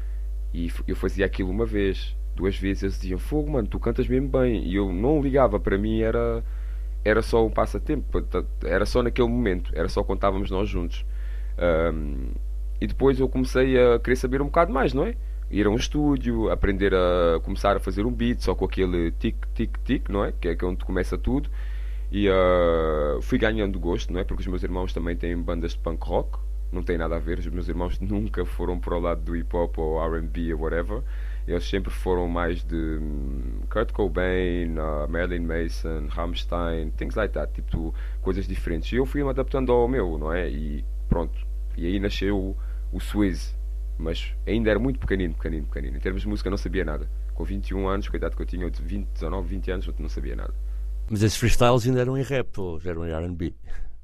E 0.51 0.71
eu 0.87 0.95
fazia 0.95 1.25
aquilo 1.25 1.51
uma 1.51 1.65
vez, 1.65 2.15
duas 2.35 2.57
vezes 2.57 2.83
eles 2.83 2.99
diziam 2.99 3.19
fogo, 3.19 3.51
mano, 3.51 3.67
tu 3.67 3.79
cantas 3.79 4.07
mesmo 4.07 4.27
bem. 4.27 4.63
E 4.65 4.75
eu 4.75 4.91
não 4.91 5.21
ligava, 5.21 5.59
para 5.59 5.77
mim 5.77 6.01
era, 6.01 6.43
era 7.03 7.21
só 7.21 7.45
um 7.45 7.49
passatempo, 7.49 8.23
era 8.63 8.85
só 8.85 9.01
naquele 9.03 9.27
momento, 9.27 9.71
era 9.75 9.87
só 9.87 10.03
quando 10.03 10.17
estávamos 10.17 10.49
nós 10.51 10.69
juntos. 10.69 11.05
Um, 11.57 12.31
e 12.81 12.87
depois 12.87 13.19
eu 13.19 13.29
comecei 13.29 13.79
a 13.79 13.99
querer 13.99 14.15
saber 14.15 14.41
um 14.41 14.45
bocado 14.45 14.73
mais, 14.73 14.93
não 14.93 15.05
é? 15.05 15.15
Ir 15.49 15.67
a 15.67 15.69
um 15.69 15.75
estúdio, 15.75 16.49
aprender 16.49 16.93
a 16.93 17.39
começar 17.41 17.77
a 17.77 17.79
fazer 17.79 18.05
um 18.05 18.11
beat, 18.11 18.41
só 18.41 18.55
com 18.55 18.65
aquele 18.65 19.11
tic, 19.11 19.35
tic, 19.53 19.77
tic, 19.85 20.09
não 20.09 20.25
é? 20.25 20.29
É, 20.41 20.55
que 20.55 20.65
é 20.65 20.67
onde 20.67 20.83
começa 20.83 21.17
tudo. 21.17 21.49
E 22.11 22.27
uh, 22.29 23.21
fui 23.21 23.37
ganhando 23.37 23.79
gosto, 23.79 24.11
não 24.11 24.19
é? 24.19 24.23
Porque 24.23 24.41
os 24.41 24.47
meus 24.47 24.63
irmãos 24.63 24.93
também 24.93 25.15
têm 25.15 25.37
bandas 25.37 25.71
de 25.71 25.79
punk 25.79 26.05
rock, 26.05 26.39
não 26.71 26.83
tem 26.83 26.97
nada 26.97 27.15
a 27.15 27.19
ver, 27.19 27.39
os 27.39 27.47
meus 27.47 27.69
irmãos 27.69 27.99
nunca 28.01 28.45
foram 28.45 28.79
para 28.79 28.95
o 28.95 28.99
lado 28.99 29.21
do 29.21 29.35
hip 29.35 29.55
hop 29.55 29.77
ou 29.77 30.03
RB 30.03 30.53
ou 30.53 30.61
whatever 30.61 31.01
eles 31.47 31.67
sempre 31.67 31.91
foram 31.91 32.27
mais 32.27 32.63
de 32.63 32.75
hum, 32.75 33.61
Kurt 33.69 33.91
Cobain, 33.91 34.77
uh, 34.77 35.09
Marilyn 35.09 35.45
Mason, 35.45 36.07
Rammstein, 36.09 36.91
things 36.91 37.15
like 37.15 37.33
that, 37.33 37.51
tipo 37.53 37.93
coisas 38.21 38.47
diferentes. 38.47 38.91
E 38.91 38.95
eu 38.95 39.05
fui 39.05 39.23
me 39.23 39.29
adaptando 39.29 39.71
ao 39.71 39.87
meu, 39.87 40.17
não 40.17 40.31
é? 40.31 40.49
E 40.49 40.85
pronto. 41.09 41.37
E 41.75 41.85
aí 41.85 41.99
nasceu 41.99 42.37
o, 42.37 42.57
o 42.91 42.99
Swizz, 42.99 43.55
mas 43.97 44.33
ainda 44.47 44.69
era 44.69 44.79
muito 44.79 44.99
pequenino, 44.99 45.33
pequenino, 45.33 45.65
pequenino. 45.67 45.97
Em 45.97 45.99
termos 45.99 46.21
de 46.21 46.27
música 46.27 46.49
não 46.49 46.57
sabia 46.57 46.85
nada. 46.85 47.09
Com 47.33 47.43
21 47.43 47.87
anos, 47.87 48.07
coitado 48.07 48.35
que 48.35 48.41
eu 48.41 48.45
tinha, 48.45 48.69
20, 48.69 49.07
19, 49.07 49.47
20 49.47 49.71
anos, 49.71 49.89
não 49.99 50.09
sabia 50.09 50.35
nada. 50.35 50.53
Mas 51.09 51.21
esses 51.21 51.37
freestyles 51.37 51.85
ainda 51.85 51.99
eram 51.99 52.17
em 52.17 52.23
rap 52.23 52.57
ou 52.57 52.79
já 52.79 52.91
eram 52.91 53.05
em 53.05 53.11
R&B? 53.11 53.53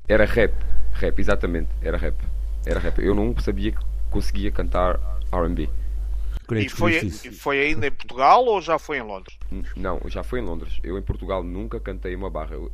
Era 0.08 0.26
rap, 0.26 0.54
rap, 0.94 1.20
exatamente, 1.20 1.70
era 1.82 1.98
rap. 1.98 2.16
Era 2.66 2.80
rap. 2.80 3.00
Eu 3.00 3.16
não 3.16 3.38
sabia 3.40 3.72
que 3.72 3.80
conseguia 4.10 4.52
cantar 4.52 5.00
R&B. 5.32 5.70
E 6.58 6.70
foi, 6.70 7.10
foi 7.10 7.60
ainda 7.60 7.88
em 7.88 7.92
Portugal 7.92 8.44
ou 8.46 8.62
já 8.62 8.80
foi 8.80 8.98
em 8.98 9.02
Londres? 9.02 9.38
Não, 9.76 10.02
já 10.08 10.24
foi 10.24 10.40
em 10.40 10.44
Londres. 10.44 10.80
Eu 10.84 10.98
em 10.98 11.02
Portugal 11.02 11.44
nunca 11.44 11.80
cantei 11.80 12.16
uma 12.16 12.30
barra. 12.30 12.58
uh, 12.58 12.70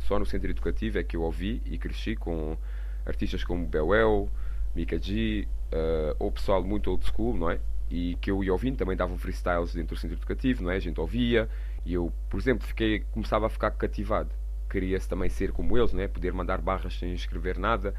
só 0.00 0.18
no 0.18 0.26
centro 0.26 0.50
educativo 0.50 0.98
é 0.98 1.02
que 1.02 1.16
eu 1.16 1.22
ouvi 1.22 1.62
e 1.64 1.78
cresci 1.78 2.14
com 2.14 2.56
artistas 3.04 3.44
como 3.44 3.66
Bewell, 3.66 4.28
Mika 4.74 4.98
G, 4.98 5.46
uh, 5.72 6.16
ou 6.18 6.30
pessoal 6.30 6.62
muito 6.62 6.90
old 6.90 7.04
school, 7.06 7.36
não 7.36 7.50
é? 7.50 7.58
E 7.90 8.16
que 8.20 8.30
eu 8.30 8.42
ia 8.42 8.52
ouvindo, 8.52 8.76
também 8.76 8.96
davam 8.96 9.16
freestyles 9.16 9.72
dentro 9.72 9.94
do 9.94 10.00
centro 10.00 10.16
educativo, 10.16 10.62
não 10.62 10.70
é? 10.70 10.76
A 10.76 10.80
gente 10.80 11.00
ouvia 11.00 11.48
e 11.84 11.94
eu, 11.94 12.12
por 12.28 12.38
exemplo, 12.38 12.66
fiquei, 12.66 13.00
começava 13.12 13.46
a 13.46 13.48
ficar 13.48 13.70
cativado. 13.72 14.30
Queria-se 14.68 15.08
também 15.08 15.30
ser 15.30 15.52
como 15.52 15.78
eles, 15.78 15.92
não 15.92 16.02
é? 16.02 16.08
Poder 16.08 16.32
mandar 16.32 16.60
barras 16.60 16.98
sem 16.98 17.14
escrever 17.14 17.58
nada. 17.58 17.94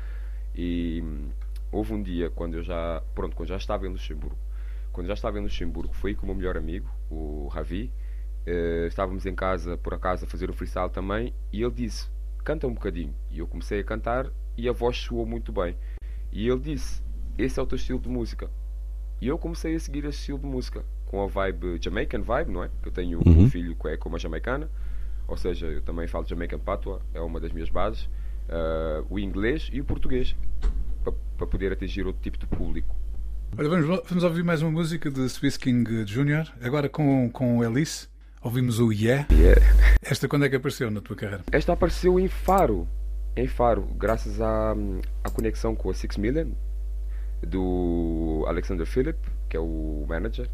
E 0.54 1.02
hum, 1.02 1.30
houve 1.72 1.94
um 1.94 2.04
dia 2.04 2.30
quando 2.30 2.56
eu 2.56 2.64
já, 2.64 3.02
pronto, 3.16 3.36
quando 3.36 3.48
já 3.48 3.56
estava 3.56 3.88
em 3.88 3.90
Luxemburgo, 3.90 4.38
quando 4.98 5.06
já 5.06 5.14
estava 5.14 5.38
em 5.38 5.44
Luxemburgo, 5.44 5.94
fui 5.94 6.16
com 6.16 6.24
o 6.24 6.26
meu 6.26 6.34
melhor 6.34 6.58
amigo, 6.58 6.90
o 7.08 7.48
Ravi. 7.50 7.94
Uh, 8.48 8.88
estávamos 8.88 9.28
em 9.28 9.36
casa, 9.36 9.78
por 9.78 9.94
acaso, 9.94 10.26
a 10.26 10.28
fazer 10.28 10.50
o 10.50 10.54
freestyle 10.54 10.90
também, 10.90 11.36
e 11.54 11.62
ele 11.62 11.72
disse: 11.72 12.10
Canta 12.44 12.66
um 12.66 12.74
bocadinho. 12.74 13.14
E 13.30 13.38
eu 13.38 13.46
comecei 13.46 13.80
a 13.80 13.84
cantar 13.84 14.32
e 14.58 14.68
a 14.68 14.72
voz 14.72 14.98
soou 14.98 15.24
muito 15.24 15.52
bem. 15.52 15.78
E 16.32 16.50
ele 16.50 16.60
disse: 16.60 17.04
Esse 17.38 17.60
é 17.60 17.62
o 17.62 17.68
teu 17.68 17.76
estilo 17.76 18.00
de 18.00 18.10
música. 18.10 18.50
E 19.22 19.28
eu 19.28 19.38
comecei 19.38 19.76
a 19.76 19.80
seguir 19.80 20.04
esse 20.04 20.18
estilo 20.18 20.40
de 20.40 20.48
música, 20.48 20.84
com 21.06 21.22
a 21.22 21.28
vibe 21.28 21.78
Jamaican 21.80 22.24
vibe, 22.24 22.52
não 22.52 22.64
é? 22.64 22.72
Que 22.82 22.88
eu 22.88 22.92
tenho 22.92 23.20
uhum. 23.20 23.44
um 23.44 23.50
filho 23.52 23.76
que 23.76 23.90
é 23.90 23.98
como 23.98 24.16
a 24.16 24.20
jamaicana, 24.20 24.68
ou 25.28 25.38
seja, 25.38 25.68
eu 25.68 25.84
também 25.84 26.08
falo 26.08 26.26
Jamaican 26.26 26.58
Patois, 26.58 27.04
é 27.14 27.22
uma 27.22 27.40
das 27.40 27.52
minhas 27.52 27.70
bases. 27.70 28.06
Uh, 28.50 29.06
o 29.12 29.20
inglês 29.20 29.70
e 29.72 29.80
o 29.80 29.86
português, 29.86 30.36
para 31.38 31.46
poder 31.46 31.72
atingir 31.72 32.08
outro 32.08 32.24
tipo 32.24 32.40
de 32.40 32.48
público. 32.48 32.97
Olha, 33.56 33.70
vamos, 33.70 34.02
vamos 34.08 34.24
ouvir 34.24 34.44
mais 34.44 34.62
uma 34.62 34.72
música 34.72 35.10
de 35.10 35.28
Swiss 35.30 35.58
King 35.58 36.04
Jr., 36.06 36.52
agora 36.62 36.90
com, 36.90 37.30
com 37.30 37.62
Alice. 37.62 38.08
Ouvimos 38.42 38.80
o 38.80 38.92
Yeah. 38.92 39.28
yeah. 39.32 39.62
Esta 40.02 40.28
quando 40.28 40.46
é 40.46 40.50
que 40.50 40.56
apareceu 40.56 40.90
na 40.92 41.02
tua 41.02 41.16
carreira? 41.16 41.44
Esta 41.52 41.74
apareceu 41.74 42.20
em 42.20 42.28
Faro. 42.28 42.88
Em 43.36 43.48
Faro, 43.48 43.84
graças 43.98 44.40
à, 44.42 44.76
à 45.24 45.30
conexão 45.30 45.76
com 45.76 45.90
a 45.90 45.94
Six 45.94 46.18
Million. 46.18 46.50
do 47.46 48.44
Alexander 48.48 48.86
Philip, 48.86 49.18
que 49.50 49.56
é 49.58 49.60
o 49.60 50.06
manager, 50.08 50.50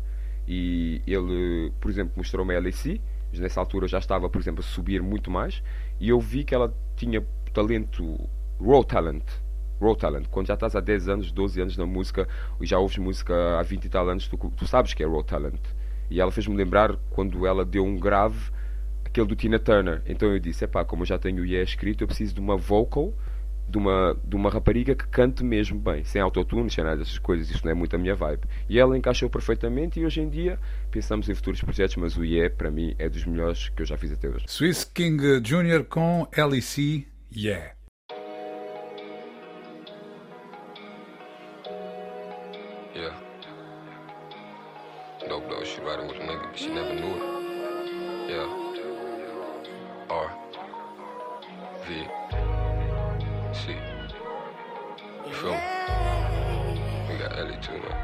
e 0.47 1.01
ele, 1.07 1.71
por 1.79 1.89
exemplo, 1.89 2.13
mostrou-me 2.17 2.53
a 2.55 2.59
LAC, 2.59 2.99
nessa 3.33 3.59
altura 3.59 3.87
já 3.87 3.99
estava, 3.99 4.29
por 4.29 4.41
exemplo, 4.41 4.59
a 4.61 4.67
subir 4.67 5.01
muito 5.01 5.31
mais, 5.31 5.63
e 5.99 6.09
eu 6.09 6.19
vi 6.19 6.43
que 6.43 6.53
ela 6.53 6.73
tinha 6.97 7.25
talento, 7.53 8.29
raw 8.59 8.83
talent, 8.83 9.23
raw 9.83 9.95
talent. 9.95 10.27
Quando 10.29 10.47
já 10.47 10.53
estás 10.53 10.75
há 10.75 10.79
10 10.79 11.09
anos, 11.09 11.31
12 11.31 11.61
anos 11.61 11.77
na 11.77 11.85
música, 11.85 12.27
e 12.61 12.65
já 12.65 12.77
ouves 12.79 12.97
música 12.97 13.59
há 13.59 13.63
20 13.63 13.85
e 13.85 13.89
tal 13.89 14.09
anos, 14.09 14.27
tu, 14.27 14.37
tu 14.37 14.65
sabes 14.65 14.93
que 14.93 15.03
é 15.03 15.07
raw 15.07 15.23
talent. 15.23 15.61
E 16.09 16.21
ela 16.21 16.31
fez-me 16.31 16.55
lembrar 16.55 16.95
quando 17.09 17.45
ela 17.45 17.65
deu 17.65 17.83
um 17.83 17.97
grave, 17.97 18.51
aquele 19.05 19.27
do 19.27 19.35
Tina 19.35 19.59
Turner. 19.59 20.01
Então 20.05 20.31
eu 20.31 20.39
disse, 20.39 20.65
epá, 20.65 20.83
como 20.85 21.03
eu 21.03 21.07
já 21.07 21.17
tenho 21.17 21.41
o 21.41 21.45
Yeah 21.45 21.63
escrito, 21.63 22.03
eu 22.03 22.07
preciso 22.07 22.35
de 22.35 22.39
uma 22.39 22.55
vocal 22.57 23.13
de 23.67 23.77
uma, 23.77 24.17
de 24.23 24.35
uma 24.35 24.49
rapariga 24.49 24.93
que 24.95 25.07
cante 25.07 25.43
mesmo 25.43 25.79
bem, 25.79 26.03
sem 26.03 26.21
autotune, 26.21 26.69
sem 26.69 26.83
nada 26.83 26.97
dessas 26.97 27.17
coisas, 27.17 27.49
isso 27.49 27.61
não 27.63 27.71
é 27.71 27.73
muito 27.73 27.95
a 27.95 27.99
minha 27.99 28.15
vibe. 28.15 28.43
E 28.69 28.79
ela 28.79 28.97
encaixou 28.97 29.29
perfeitamente 29.29 29.99
e 29.99 30.05
hoje 30.05 30.21
em 30.21 30.29
dia 30.29 30.59
pensamos 30.91 31.29
em 31.29 31.33
futuros 31.33 31.61
projetos, 31.61 31.95
mas 31.95 32.17
o 32.17 32.23
Yeah 32.23 32.53
para 32.55 32.69
mim 32.69 32.93
é 32.99 33.09
dos 33.09 33.25
melhores 33.25 33.69
que 33.69 33.81
eu 33.81 33.85
já 33.85 33.97
fiz 33.97 34.11
até 34.11 34.27
hoje. 34.27 34.45
Swiss 34.47 34.83
King 34.83 35.39
Jr. 35.41 35.85
com 35.85 36.27
LEC 36.35 37.07
Yeah. 37.35 37.73
Yeah. 42.95 43.09
Dope 45.27 45.49
though, 45.49 45.63
she 45.63 45.81
riding 45.81 46.07
with 46.07 46.17
a 46.17 46.19
nigga, 46.19 46.43
but 46.51 46.59
she 46.59 46.69
never 46.69 46.93
knew 46.93 47.15
it. 47.15 47.23
Yeah. 48.29 48.47
R. 50.11 50.31
V. 51.87 52.05
C. 53.51 53.75
You 55.25 55.33
feel 55.33 55.53
me? 55.53 55.59
We 57.09 57.17
got 57.17 57.31
Ellie 57.39 57.57
too, 57.63 57.79
man. 57.81 57.97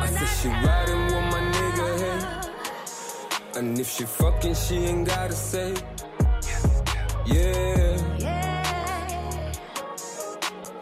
Let's 0.00 0.18
said 0.18 0.28
she 0.40 0.48
riding 0.48 1.04
with 1.06 1.26
my 1.32 1.40
nigga, 1.52 1.86
hey. 2.00 3.58
And 3.58 3.78
if 3.78 3.88
she 3.90 4.04
fucking, 4.04 4.54
she 4.54 4.76
ain't 4.76 5.06
gotta 5.06 5.34
say. 5.34 5.74
Yeah. 7.26 7.96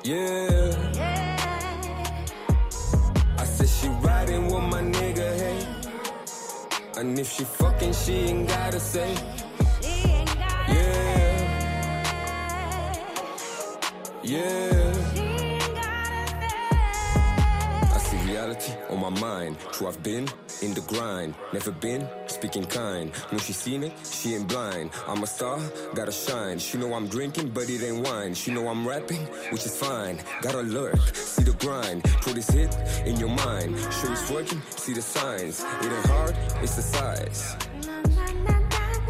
Yeah. 0.03 0.73
I 3.39 3.45
said 3.45 3.69
she 3.69 3.89
riding 4.01 4.47
with 4.47 4.65
my 4.65 4.83
nigga, 4.83 5.37
hey. 5.39 5.67
And 6.99 7.17
if 7.19 7.31
she 7.33 7.45
fucking, 7.45 7.93
she 7.93 8.13
ain't 8.13 8.49
gotta 8.49 8.81
say. 8.81 9.15
Yeah. 10.69 11.13
Yeah. 14.25 14.93
I 17.95 17.99
see 17.99 18.17
reality 18.31 18.73
on 18.91 19.01
my 19.01 19.11
mind. 19.21 19.59
True, 19.73 19.89
I've 19.89 20.03
been 20.03 20.29
in 20.61 20.75
the 20.75 20.81
grind. 20.89 21.35
Never 21.53 21.71
been 21.71 22.09
speaking 22.43 22.65
kind. 22.65 23.15
When 23.31 23.39
she 23.39 23.53
seen 23.53 23.85
it, 23.85 23.93
she 24.03 24.35
ain't 24.35 24.49
blind. 24.49 24.91
I'm 25.07 25.23
a 25.23 25.29
star, 25.29 25.61
gotta 25.95 26.11
shine. 26.11 26.59
She 26.59 26.77
know 26.77 26.93
I'm 26.93 27.07
drinking, 27.07 27.51
but 27.51 27.71
it 27.71 27.85
ain't 27.85 28.05
wine. 28.05 28.35
She 28.35 28.51
know 28.51 28.67
I'm 28.67 28.85
rapping, 28.85 29.25
which 29.53 29.65
is 29.65 29.77
fine. 29.79 30.19
Gotta 30.41 30.63
lurk, 30.63 30.99
see 31.15 31.45
the 31.45 31.53
grind. 31.53 32.03
Put 32.03 32.35
this 32.35 32.51
hit 32.51 32.75
in 33.07 33.15
your 33.21 33.29
mind. 33.29 33.79
Show 33.79 34.11
it's 34.11 34.29
working, 34.29 34.61
see 34.71 34.93
the 34.93 35.03
signs. 35.03 35.61
It 35.61 35.93
ain't 35.97 36.07
hard, 36.07 36.37
it's 36.65 36.75
the 36.75 36.83
size. 36.83 37.57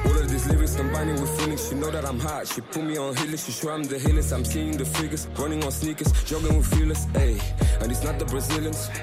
All 0.05 0.18
of 0.18 0.29
these 0.29 0.47
lyrics 0.49 0.77
combining 0.77 1.18
with 1.18 1.33
feelings, 1.40 1.66
she 1.66 1.75
know 1.75 1.90
that 1.90 2.05
I'm 2.05 2.21
hot. 2.21 2.47
She 2.49 2.61
put 2.61 2.85
me 2.85 2.99
on 2.99 3.16
healers, 3.16 3.47
she 3.47 3.53
sure 3.53 3.73
I'm 3.73 3.83
the 3.83 3.99
healers. 3.99 4.31
I'm 4.31 4.45
seeing 4.45 4.77
the 4.77 4.85
figures, 4.85 5.27
running 5.38 5.64
on 5.64 5.71
sneakers, 5.71 6.12
jogging 6.25 6.55
with 6.59 6.66
feelers, 6.66 7.07
ayy. 7.25 7.40
And 7.81 7.90
it's 7.90 8.05
not 8.05 8.18
the 8.18 8.27
Brazilians. 8.27 8.90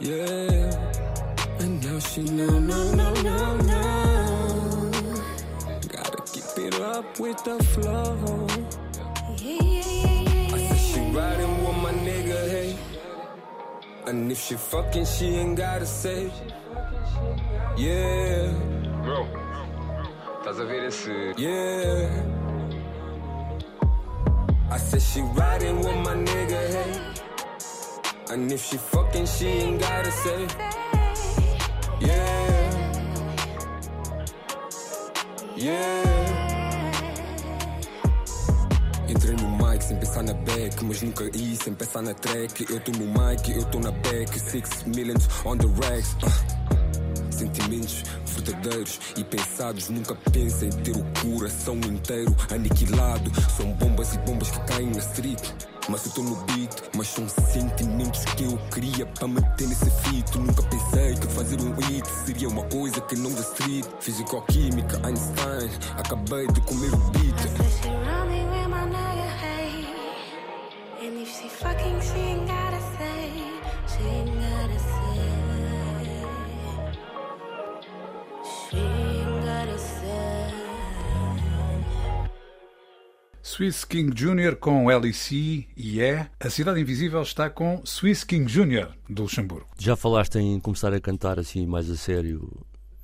Yeah. 0.00 1.13
And 1.60 1.82
now 1.84 1.98
she 2.00 2.22
know, 2.22 2.58
no, 2.58 2.94
no, 2.94 3.14
no, 3.22 3.56
no. 3.56 4.90
Gotta 5.88 6.22
keep 6.32 6.66
it 6.66 6.74
up 6.80 7.18
with 7.20 7.42
the 7.44 7.62
flow. 7.72 8.46
I 10.52 10.58
said 10.58 10.78
she 10.78 11.00
riding 11.10 11.64
with 11.64 11.76
my 11.82 11.92
nigga, 11.92 12.48
hey. 12.50 12.76
And 14.06 14.30
if 14.30 14.38
she 14.40 14.54
fucking, 14.54 15.06
she 15.06 15.26
ain't 15.26 15.56
gotta 15.56 15.86
say. 15.86 16.30
Yeah. 17.76 18.52
Bro, 19.02 19.26
estás 20.38 20.58
a 20.60 20.64
ver 20.64 20.86
esse. 20.86 21.34
Yeah. 21.36 22.10
I 24.70 24.78
said 24.78 25.02
she 25.02 25.20
riding 25.20 25.78
with 25.78 25.96
my 26.04 26.14
nigga, 26.14 26.60
hey. 26.74 27.00
And 28.30 28.50
if 28.50 28.64
she 28.64 28.76
fucking, 28.76 29.26
she 29.26 29.46
ain't 29.46 29.80
gotta 29.80 30.10
say. 30.10 30.46
Yeah. 32.04 32.84
Yeah. 35.56 36.04
Entrei 39.08 39.36
no 39.36 39.48
mic 39.56 39.82
sem 39.82 39.96
pensar 39.96 40.22
na 40.22 40.34
back, 40.34 40.84
mas 40.84 41.02
nunca 41.02 41.24
ia 41.36 41.56
sem 41.56 41.74
pensar 41.74 42.02
na 42.02 42.14
track. 42.14 42.66
Eu 42.70 42.80
tô 42.80 42.92
no 42.92 43.06
mic, 43.06 43.50
eu 43.50 43.64
tô 43.66 43.80
na 43.80 43.90
back. 43.90 44.38
Six 44.38 44.84
millions 44.84 45.28
on 45.44 45.56
the 45.56 45.66
racks. 45.86 46.14
Uh. 46.22 47.32
Sentimentos 47.32 48.02
verdadeiros 48.26 49.00
e 49.16 49.24
pensados. 49.24 49.88
Nunca 49.88 50.14
pensei 50.30 50.68
em 50.68 50.82
ter 50.82 50.96
o 50.96 51.04
coração 51.20 51.76
inteiro 51.76 52.34
aniquilado. 52.50 53.30
São 53.56 53.72
bombas 53.72 54.14
e 54.14 54.18
bombas 54.18 54.50
que 54.50 54.60
caem 54.60 54.90
na 54.90 54.98
street. 54.98 55.40
Mas 55.88 56.06
eu 56.06 56.12
tô 56.12 56.22
no 56.22 56.34
beat, 56.46 56.70
mas 56.96 57.08
são 57.08 57.28
sentimentos 57.28 58.24
que 58.24 58.44
eu 58.44 58.56
queria 58.72 59.04
para 59.04 59.28
manter 59.28 59.68
nesse 59.68 59.90
fito. 59.90 60.38
Nunca 60.38 60.62
pensei 60.62 61.14
que 61.14 61.26
fazer 61.28 61.60
um 61.60 61.74
hit 61.74 62.08
seria 62.24 62.48
uma 62.48 62.62
coisa 62.64 63.00
que 63.02 63.14
não 63.16 63.30
da 63.32 63.40
street. 63.42 63.84
Físico-química, 64.00 65.00
Einstein, 65.06 65.70
acabei 65.96 66.46
de 66.48 66.60
comer 66.62 66.94
o 66.94 66.96
beat. 67.10 67.34
And 71.02 71.20
if 71.20 71.28
she 71.28 71.48
fucking, 71.50 72.00
she 72.00 72.18
ain't 72.18 72.46
gotta 72.46 72.80
say, 72.96 73.30
she 73.86 74.04
ain't 74.04 74.32
gotta 74.40 74.78
say, 74.78 75.43
Swiss 83.54 83.84
King 83.84 84.12
Jr. 84.12 84.56
com 84.56 84.88
LEC 84.88 85.68
e 85.76 86.00
é. 86.00 86.28
A 86.40 86.50
Cidade 86.50 86.80
Invisível 86.80 87.22
está 87.22 87.48
com 87.48 87.80
Swiss 87.84 88.24
King 88.24 88.52
Jr. 88.52 88.88
do 89.08 89.22
Luxemburgo. 89.22 89.68
Já 89.78 89.94
falaste 89.94 90.40
em 90.40 90.58
começar 90.58 90.92
a 90.92 91.00
cantar 91.00 91.38
assim 91.38 91.64
mais 91.64 91.88
a 91.88 91.94
sério 91.94 92.50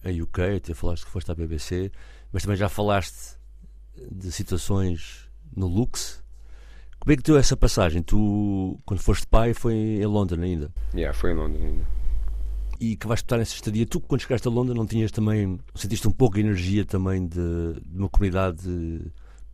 em 0.04 0.20
UK, 0.20 0.56
até 0.56 0.74
falaste 0.74 1.04
que 1.04 1.10
foste 1.12 1.30
à 1.30 1.36
BBC, 1.36 1.92
mas 2.32 2.42
também 2.42 2.56
já 2.56 2.68
falaste 2.68 3.36
de 4.10 4.32
situações 4.32 5.30
no 5.54 5.68
Lux. 5.68 6.20
Como 6.98 7.12
é 7.12 7.16
que 7.16 7.22
deu 7.22 7.38
essa 7.38 7.56
passagem? 7.56 8.02
Tu, 8.02 8.76
quando 8.84 8.98
foste 8.98 9.28
pai, 9.28 9.54
foi 9.54 9.72
em 9.74 10.06
Londres 10.06 10.42
ainda? 10.42 10.74
Yeah, 10.92 11.16
foi 11.16 11.30
em 11.30 11.36
Londres 11.36 11.62
ainda. 11.62 11.86
E 12.80 12.96
que 12.96 13.06
vais 13.06 13.20
estar 13.20 13.38
nessa 13.38 13.54
estadia. 13.54 13.86
Tu, 13.86 14.00
quando 14.00 14.22
chegaste 14.22 14.48
a 14.48 14.50
Londres, 14.50 14.76
não 14.76 14.84
tinhas 14.84 15.12
também. 15.12 15.60
Sentiste 15.76 16.08
um 16.08 16.12
pouco 16.12 16.38
a 16.38 16.40
energia 16.40 16.84
também 16.84 17.24
de, 17.24 17.38
de 17.86 17.96
uma 17.96 18.08
comunidade 18.08 18.58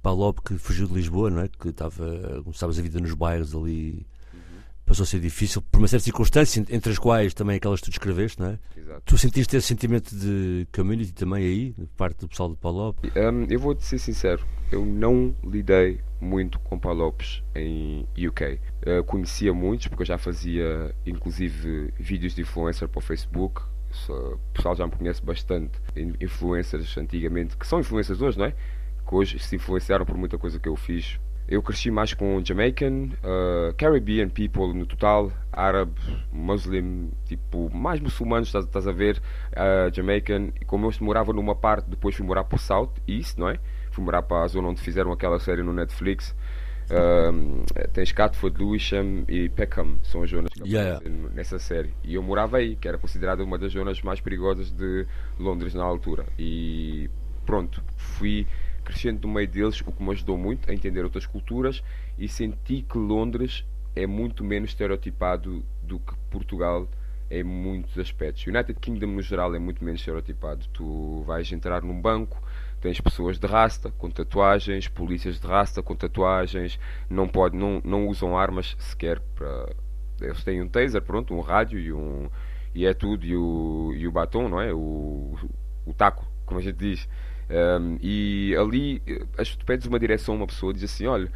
Palop 0.03 0.41
que 0.41 0.59
fugiu 0.59 0.87
de 0.87 0.95
Lisboa, 0.95 1.31
não 1.31 1.43
é? 1.43 1.49
Que 1.49 1.69
estava, 1.69 2.41
como 2.43 2.55
sabes, 2.55 2.79
a 2.79 2.83
vida 2.83 3.01
nos 3.01 3.15
bairros 3.15 3.55
ali 3.55 4.07
passou 4.87 5.03
a 5.03 5.07
ser 5.07 5.19
difícil 5.19 5.61
por 5.61 5.79
uma 5.79 5.89
série 5.89 5.99
de 5.99 6.05
circunstâncias, 6.05 6.65
entre 6.71 6.93
as 6.93 6.99
quais 6.99 7.35
também 7.35 7.57
aquelas 7.57 7.81
que 7.81 7.87
tu 7.87 7.91
descreveste, 7.91 8.41
não 8.41 8.51
é? 8.51 8.59
Exato. 8.77 9.03
Tu 9.05 9.19
sentiste 9.19 9.57
esse 9.57 9.67
sentimento 9.67 10.15
de 10.15 10.67
community 10.73 11.13
também 11.13 11.45
aí, 11.45 11.75
de 11.77 11.87
parte 11.97 12.21
do 12.21 12.29
pessoal 12.29 12.49
do 12.49 12.57
Palop? 12.57 12.97
Um, 13.05 13.47
eu 13.51 13.59
vou-te 13.59 13.85
ser 13.85 13.99
sincero, 13.99 14.47
eu 14.71 14.87
não 14.87 15.35
lidei 15.45 16.01
muito 16.21 16.61
com 16.61 16.79
Palopes 16.79 17.43
em 17.55 18.07
UK. 18.17 18.61
Uh, 18.87 19.05
conhecia 19.05 19.53
muitos, 19.53 19.89
porque 19.89 20.03
eu 20.03 20.07
já 20.07 20.19
fazia, 20.19 20.95
inclusive, 21.05 21.93
vídeos 21.99 22.35
de 22.35 22.43
influencer 22.43 22.89
para 22.89 22.99
o 22.99 23.03
Facebook. 23.03 23.63
o 24.09 24.39
pessoal 24.55 24.77
já 24.77 24.87
me 24.87 24.93
conhece 24.93 25.21
bastante. 25.21 25.81
Influencers 26.21 26.97
antigamente, 26.97 27.57
que 27.57 27.67
são 27.67 27.81
influencers 27.81 28.21
hoje, 28.21 28.39
não 28.39 28.47
é? 28.47 28.55
Que 29.07 29.15
hoje 29.15 29.39
se 29.39 29.57
influenciaram 29.57 30.05
por 30.05 30.17
muita 30.17 30.37
coisa 30.39 30.59
que 30.59 30.69
eu 30.69 30.77
fiz. 30.77 31.19
Eu 31.49 31.63
cresci 31.63 31.93
mais 31.93 32.13
com 32.13 32.45
Jamaican, 32.45 33.11
uh, 33.23 33.73
Caribbean 33.77 34.29
people 34.29 34.75
no 34.75 34.85
total, 34.85 35.31
árabe, 35.53 35.95
muslim, 36.33 37.13
tipo, 37.25 37.71
mais 37.73 38.01
muçulmanos, 38.01 38.49
estás, 38.49 38.65
estás 38.65 38.89
a 38.89 38.93
ver, 38.93 39.23
uh, 39.53 39.95
Jamaican. 39.95 40.49
E 40.61 40.65
como 40.65 40.91
eu 40.91 40.93
morava 41.01 41.33
numa 41.33 41.55
parte, 41.55 41.89
depois 41.89 42.17
fui 42.17 42.27
morar 42.27 42.43
para 42.43 42.57
o 42.57 42.59
South 42.59 42.95
East, 43.07 43.39
não 43.39 43.49
é? 43.49 43.61
Fui 43.93 44.03
morar 44.03 44.23
para 44.23 44.43
a 44.43 44.49
zona 44.49 44.69
onde 44.69 44.81
fizeram 44.81 45.13
aquela 45.13 45.39
série 45.39 45.63
no 45.63 45.73
Netflix. 45.73 46.35
Um, 46.89 47.65
tens 47.93 48.13
Catford, 48.13 48.59
Lewisham 48.59 49.25
e 49.29 49.49
Peckham, 49.49 49.99
são 50.05 50.23
as 50.23 50.31
zonas 50.31 50.53
que 50.53 50.69
Yeah. 50.69 51.01
nessa 51.33 51.59
série. 51.59 51.93
E 52.05 52.15
eu 52.15 52.23
morava 52.23 52.59
aí, 52.59 52.77
que 52.77 52.87
era 52.87 52.99
considerada 52.99 53.43
uma 53.43 53.59
das 53.59 53.73
zonas 53.73 54.01
mais 54.03 54.21
perigosas 54.21 54.71
de 54.71 55.07
Londres 55.39 55.75
na 55.75 55.85
altura. 55.85 56.27
E 56.39 57.11
pronto, 57.45 57.83
fui 57.97 58.47
crescendo 58.87 59.27
no 59.27 59.35
meio 59.35 59.49
deles, 59.49 59.81
o 59.81 59.93
que 59.93 60.03
me 60.03 60.13
ajudou 60.13 60.39
muito 60.39 60.71
a 60.71 60.75
entender 60.75 61.03
outras 61.03 61.27
culturas 61.27 61.83
e 62.17 62.29
senti 62.29 62.83
que 62.83 62.97
Londres 62.97 63.65
é 63.95 64.07
muito 64.07 64.45
menos 64.45 64.71
estereotipado 64.71 65.65
do 65.83 65.99
que 65.99 66.15
Portugal 66.31 66.89
em 67.29 67.43
muitos 67.43 67.99
aspectos. 67.99 68.47
United 68.47 68.79
Kingdom 68.79 69.09
no 69.09 69.23
geral 69.23 69.55
é 69.55 69.59
muito 69.59 69.83
menos 69.85 70.01
estereotipado. 70.01 70.67
Tu 70.73 71.23
vais 71.27 71.51
entrar 71.51 71.83
num 71.83 72.01
banco, 72.01 72.41
tens 72.81 73.01
pessoas 73.01 73.39
de 73.39 73.47
rasta 73.47 73.91
com 73.91 74.09
tatuagens, 74.09 74.87
polícias 74.87 75.41
de 75.41 75.47
rasta 75.47 75.83
com 75.83 75.97
tatuagens, 75.97 76.79
não 77.11 77.27
pode, 77.27 77.57
não, 77.57 77.81
não 77.85 78.07
usam 78.07 78.39
armas 78.39 78.77
sequer 78.79 79.21
para 79.35 79.75
eles 80.21 80.43
têm 80.45 80.63
um 80.63 80.69
taser, 80.69 81.03
pronto, 81.03 81.35
um 81.35 81.41
rádio 81.41 81.79
e 81.79 81.93
um 81.93 82.31
e 82.75 82.87
é 82.87 82.93
tudo 82.93 83.25
e 83.25 83.35
o, 83.35 83.93
e 83.95 84.07
o 84.07 84.13
batom, 84.13 84.49
não 84.49 84.61
é? 84.61 84.73
O, 84.73 85.35
o 85.87 85.95
taco, 85.95 86.27
como 86.45 86.61
a 86.61 86.63
gente 86.63 86.77
diz. 86.77 87.09
Um, 87.49 87.97
e 88.01 88.57
ali 88.59 89.01
as, 89.39 89.55
tu 89.55 89.65
pedes 89.65 89.87
uma 89.87 90.01
direção 90.01 90.35
a 90.35 90.39
uma 90.39 90.47
pessoa 90.49 90.75
diz 90.75 90.83
assim, 90.83 91.07
olha, 91.07 91.31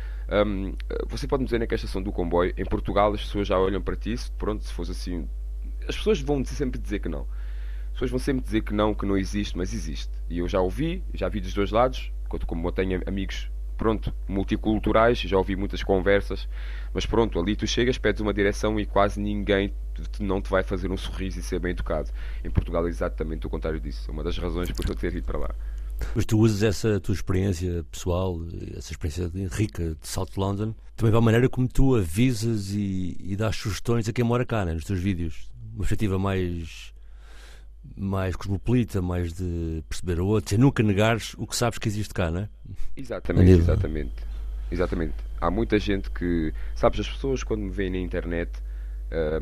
um, 0.44 0.74
você 1.06 1.26
pode 1.28 1.42
me 1.42 1.44
dizer 1.46 1.60
na 1.60 1.66
que 1.66 1.74
é 1.74 1.76
a 1.76 1.78
estação 1.78 2.02
do 2.02 2.10
comboio? 2.10 2.52
Em 2.56 2.64
Portugal 2.64 3.12
as 3.12 3.20
pessoas 3.20 3.46
já 3.46 3.58
olham 3.58 3.80
para 3.80 3.94
ti, 3.94 4.16
pronto, 4.36 4.64
se 4.64 4.72
fosse 4.72 4.90
assim, 4.90 5.28
as 5.88 5.96
pessoas 5.96 6.20
vão 6.20 6.44
sempre 6.44 6.80
dizer 6.80 6.98
que 6.98 7.08
não. 7.08 7.26
As 7.86 7.92
pessoas 7.92 8.10
vão 8.10 8.18
sempre 8.18 8.42
dizer 8.42 8.62
que 8.62 8.72
não, 8.72 8.94
que 8.94 9.06
não 9.06 9.16
existe, 9.16 9.56
mas 9.56 9.72
existe. 9.72 10.10
E 10.28 10.38
eu 10.38 10.48
já 10.48 10.60
ouvi, 10.60 11.04
já 11.14 11.28
vi 11.28 11.40
dos 11.40 11.54
dois 11.54 11.70
lados, 11.70 12.12
como 12.46 12.66
eu 12.66 12.72
tenho 12.72 13.02
amigos 13.06 13.50
pronto, 13.76 14.12
multiculturais, 14.28 15.18
já 15.20 15.38
ouvi 15.38 15.56
muitas 15.56 15.82
conversas, 15.82 16.46
mas 16.92 17.06
pronto, 17.06 17.40
ali 17.40 17.56
tu 17.56 17.66
chegas, 17.66 17.96
pedes 17.96 18.20
uma 18.20 18.34
direção 18.34 18.78
e 18.78 18.84
quase 18.84 19.18
ninguém 19.18 19.72
não 20.20 20.40
te 20.42 20.50
vai 20.50 20.62
fazer 20.62 20.90
um 20.90 20.98
sorriso 20.98 21.40
e 21.40 21.42
ser 21.42 21.58
bem 21.58 21.70
educado. 21.70 22.10
Em 22.44 22.50
Portugal 22.50 22.86
é 22.86 22.90
exatamente 22.90 23.46
o 23.46 23.50
contrário 23.50 23.80
disso. 23.80 24.10
É 24.10 24.12
uma 24.12 24.22
das 24.22 24.36
razões 24.36 24.70
por 24.70 24.86
eu 24.86 24.94
ter 24.94 25.14
ido 25.14 25.26
para 25.26 25.38
lá. 25.38 25.54
Mas 26.14 26.24
tu 26.24 26.38
usas 26.38 26.62
essa 26.62 27.00
tua 27.00 27.14
experiência 27.14 27.84
pessoal, 27.90 28.40
essa 28.76 28.92
experiência 28.92 29.30
rica 29.50 29.96
de 30.00 30.08
South 30.08 30.30
London, 30.36 30.74
também 30.96 31.10
para 31.10 31.18
a 31.18 31.22
maneira 31.22 31.48
como 31.48 31.68
tu 31.68 31.94
avisas 31.94 32.70
e, 32.70 33.16
e 33.20 33.36
dás 33.36 33.56
sugestões 33.56 34.08
a 34.08 34.12
quem 34.12 34.24
mora 34.24 34.44
cá, 34.44 34.64
né, 34.64 34.74
nos 34.74 34.84
teus 34.84 35.00
vídeos. 35.00 35.50
Uma 35.72 35.80
perspectiva 35.80 36.18
mais 36.18 36.92
mais 37.96 38.36
cosmopolita, 38.36 39.00
mais 39.00 39.32
de 39.32 39.82
perceber 39.88 40.20
o 40.20 40.26
outro, 40.26 40.54
e 40.54 40.58
nunca 40.58 40.82
negares 40.82 41.34
o 41.38 41.46
que 41.46 41.56
sabes 41.56 41.78
que 41.78 41.88
existe 41.88 42.12
cá, 42.12 42.30
não 42.30 42.40
é? 42.40 42.48
Exatamente, 42.96 43.50
exatamente. 43.52 44.12
Exatamente. 44.70 45.14
Há 45.40 45.50
muita 45.50 45.78
gente 45.78 46.10
que, 46.10 46.52
sabes, 46.74 47.00
as 47.00 47.08
pessoas 47.08 47.42
quando 47.42 47.62
me 47.62 47.70
veem 47.70 47.90
na 47.90 47.98
internet 47.98 48.52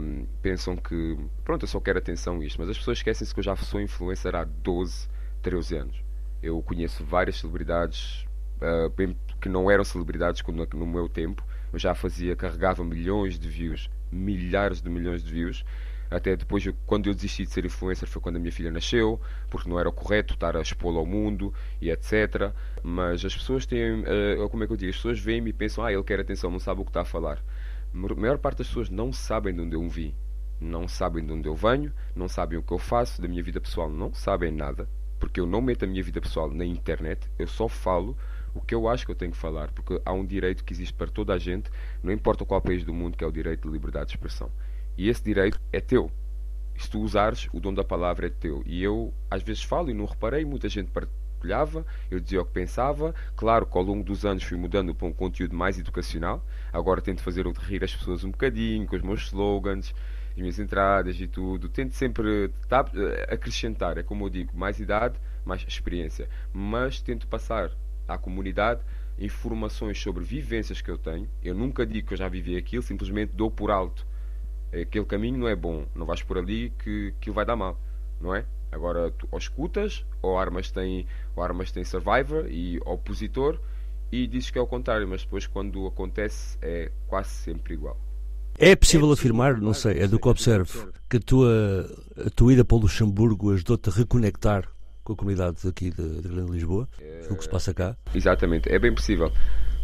um, 0.01 0.27
pensam 0.41 0.77
que, 0.77 1.19
pronto, 1.45 1.65
eu 1.65 1.69
só 1.69 1.81
quero 1.81 1.99
atenção 1.99 2.43
isto, 2.43 2.59
mas 2.59 2.71
as 2.71 2.79
pessoas 2.79 2.99
esquecem-se 2.99 3.35
que 3.35 3.41
eu 3.41 3.45
já 3.45 3.57
sou 3.57 3.81
influencer 3.81 4.35
há 4.35 4.45
12, 4.45 5.09
13 5.43 5.77
anos. 5.77 6.08
Eu 6.43 6.63
conheço 6.63 7.05
várias 7.05 7.37
celebridades 7.37 8.27
uh, 8.61 9.15
que 9.41 9.49
não 9.49 9.71
eram 9.71 9.85
celebridades 9.85 10.43
no 10.75 10.87
meu 10.87 11.09
tempo, 11.09 11.45
eu 11.73 11.79
já 11.79 11.95
fazia, 11.95 12.35
carregava 12.35 12.83
milhões 12.85 13.39
de 13.39 13.49
views, 13.49 13.91
milhares 14.11 14.81
de 14.81 14.89
milhões 14.89 15.23
de 15.23 15.33
views 15.33 15.65
até 16.11 16.35
depois, 16.35 16.67
quando 16.87 17.09
eu 17.09 17.15
desisti 17.15 17.45
de 17.45 17.51
ser 17.51 17.67
influencer, 17.67 18.09
foi 18.09 18.21
quando 18.23 18.37
a 18.37 18.39
minha 18.39 18.53
filha 18.53 18.71
nasceu, 18.71 19.21
porque 19.51 19.69
não 19.69 19.79
era 19.79 19.93
correto 19.93 20.35
estar 20.35 20.57
a 20.57 20.63
expô-la 20.63 20.99
ao 20.99 21.07
mundo 21.07 21.53
e 21.81 21.91
etc. 21.91 22.53
Mas 22.83 23.25
as 23.25 23.35
pessoas 23.35 23.67
têm, 23.67 24.01
uh, 24.01 24.49
como 24.49 24.65
é 24.65 24.67
que 24.67 24.73
eu 24.73 24.77
digo? 24.77 24.91
As 24.91 24.97
pessoas 24.97 25.21
veem-me 25.21 25.51
e 25.51 25.53
pensam, 25.53 25.85
ah, 25.85 25.93
ele 25.93 26.03
quer 26.03 26.19
atenção, 26.19 26.51
não 26.51 26.59
sabe 26.59 26.81
o 26.81 26.85
que 26.85 26.91
está 26.91 27.03
a 27.03 27.05
falar. 27.05 27.43
A 27.93 28.15
maior 28.15 28.39
parte 28.39 28.59
das 28.59 28.69
pessoas 28.69 28.89
não 28.89 29.13
sabem 29.13 29.55
de 29.55 29.61
onde 29.61 29.77
eu 29.77 29.87
vim, 29.89 30.15
não 30.59 30.89
sabem 30.89 31.25
de 31.25 31.33
onde 31.33 31.47
eu 31.47 31.55
venho, 31.55 31.93
não 32.17 32.29
sabem 32.29 32.59
o 32.59 32.63
que 32.63 32.73
eu 32.73 32.79
faço, 32.79 33.21
da 33.21 33.29
minha 33.29 33.43
vida 33.43 33.61
pessoal, 33.61 33.91
não 33.91 34.13
sabem 34.15 34.51
nada, 34.51 34.89
porque 35.19 35.41
eu 35.41 35.47
não 35.47 35.61
meto 35.61 35.85
a 35.85 35.89
minha 35.89 36.03
vida 36.03 36.21
pessoal 36.21 36.51
na 36.51 36.65
internet, 36.65 37.29
eu 37.39 37.47
só 37.47 37.69
falo 37.69 38.17
o 38.55 38.61
que 38.61 38.75
eu 38.75 38.89
acho 38.89 39.05
que 39.05 39.13
eu 39.13 39.17
tenho 39.17 39.33
que 39.33 39.39
falar, 39.39 39.71
porque 39.73 40.01
há 40.05 40.13
um 40.13 40.25
direito 40.25 40.65
que 40.65 40.73
existe 40.73 40.95
para 40.95 41.07
toda 41.07 41.35
a 41.35 41.39
gente, 41.39 41.71
não 42.03 42.13
importa 42.13 42.45
qual 42.45 42.61
país 42.61 42.85
do 42.85 42.93
mundo, 42.93 43.17
que 43.17 43.25
é 43.25 43.27
o 43.27 43.33
direito 43.33 43.69
de 43.69 43.73
liberdade 43.73 44.07
de 44.07 44.17
expressão. 44.17 44.51
E 44.97 45.09
esse 45.09 45.23
direito 45.23 45.61
é 45.73 45.81
teu. 45.81 46.11
Se 46.77 46.91
tu 46.91 47.01
usares, 47.01 47.49
o 47.53 47.61
dom 47.61 47.75
da 47.75 47.85
palavra 47.85 48.27
é 48.27 48.31
teu. 48.31 48.63
E 48.67 48.83
eu, 48.83 49.13
às 49.31 49.43
vezes, 49.43 49.63
falo 49.63 49.91
e 49.91 49.95
não 49.95 50.05
reparei, 50.07 50.45
muita 50.45 50.69
gente 50.69 50.91
partilhava, 50.91 51.85
eu 52.11 52.19
dizia 52.19 52.41
o 52.41 52.45
que 52.45 52.53
pensava. 52.53 53.15
Claro 53.37 53.67
que 53.67 53.77
ao 53.77 53.83
longo 53.83 54.03
dos 54.03 54.25
anos 54.25 54.43
fui 54.43 54.57
mudando 54.57 54.95
para 54.95 55.07
um 55.07 55.13
conteúdo 55.13 55.55
mais 55.55 55.79
educacional. 55.79 56.45
Agora 56.73 57.01
tento 57.01 57.23
fazer 57.23 57.47
rir 57.47 57.85
as 57.85 57.95
pessoas 57.95 58.25
um 58.25 58.31
bocadinho, 58.31 58.87
com 58.87 58.97
os 58.97 59.03
meus 59.03 59.23
slogans, 59.23 59.95
minhas 60.39 60.59
entradas 60.59 61.21
e 61.21 61.27
tudo. 61.27 61.69
Tento 61.69 61.95
sempre 61.95 62.51
tá, 62.69 62.81
acrescentar, 63.29 63.99
é 63.99 64.03
como 64.03 64.27
eu 64.27 64.31
digo, 64.31 64.57
mais 64.57 64.81
idade, 64.81 65.19
mais 65.45 65.65
experiência. 65.67 66.29
Mas 66.53 67.01
tento 67.01 67.27
passar 67.27 67.71
à 68.07 68.17
comunidade 68.17 68.81
informações 69.19 70.01
sobre 70.01 70.25
vivências 70.25 70.81
que 70.81 70.91
eu 70.91 70.97
tenho. 70.97 71.29
Eu 71.43 71.55
nunca 71.55 71.85
digo 71.85 72.09
que 72.09 72.15
eu 72.15 72.19
já 72.19 72.29
vivi 72.29 72.57
aquilo, 72.57 72.83
simplesmente 72.83 73.33
dou 73.35 73.51
por 73.51 73.71
alto 73.71 74.07
aquele 74.73 75.05
caminho 75.05 75.39
não 75.39 75.49
é 75.49 75.57
bom, 75.57 75.87
não 75.95 76.07
vais 76.07 76.23
por 76.23 76.39
ali 76.39 76.71
que 76.79 77.15
aquilo 77.17 77.35
vai 77.35 77.45
dar 77.45 77.57
mal, 77.57 77.79
não 78.21 78.35
é? 78.35 78.45
Agora, 78.71 79.11
tu, 79.11 79.27
ou 79.31 79.39
escutas, 79.39 80.05
ou 80.21 80.39
armas 80.39 80.71
têm, 80.71 81.07
ou 81.35 81.43
armas 81.43 81.73
têm 81.73 81.85
survivor 81.85 82.47
e 82.51 82.79
opositor, 82.85 83.59
e 84.13 84.27
dizes 84.27 84.51
que 84.51 84.59
é 84.59 84.61
o 84.61 84.67
contrário, 84.67 85.09
mas 85.09 85.23
depois 85.23 85.47
quando 85.47 85.87
acontece 85.87 86.59
é 86.61 86.91
quase 87.07 87.31
sempre 87.31 87.75
igual. 87.75 87.99
É 88.59 88.75
possível 88.75 89.11
afirmar, 89.13 89.61
não 89.61 89.73
sei, 89.73 90.01
é 90.01 90.09
do 90.09 90.19
que 90.19 90.29
observo, 90.29 90.91
que 91.09 91.19
a 91.19 91.21
tua, 91.21 91.89
a 92.27 92.31
tua 92.31 92.53
ida 92.53 92.65
para 92.65 92.77
o 92.77 92.81
Luxemburgo 92.81 93.53
ajudou-te 93.53 93.89
a 93.89 93.93
reconectar 93.93 94.69
com 95.05 95.13
a 95.13 95.17
comunidade 95.17 95.67
aqui 95.67 95.91
de, 95.91 96.21
de 96.21 96.29
Grande 96.29 96.51
Lisboa, 96.51 96.89
é... 97.01 97.29
o 97.31 97.37
que 97.37 97.45
se 97.45 97.49
passa 97.49 97.73
cá? 97.73 97.97
Exatamente, 98.15 98.69
é 98.69 98.79
bem 98.79 98.93
possível 98.93 99.33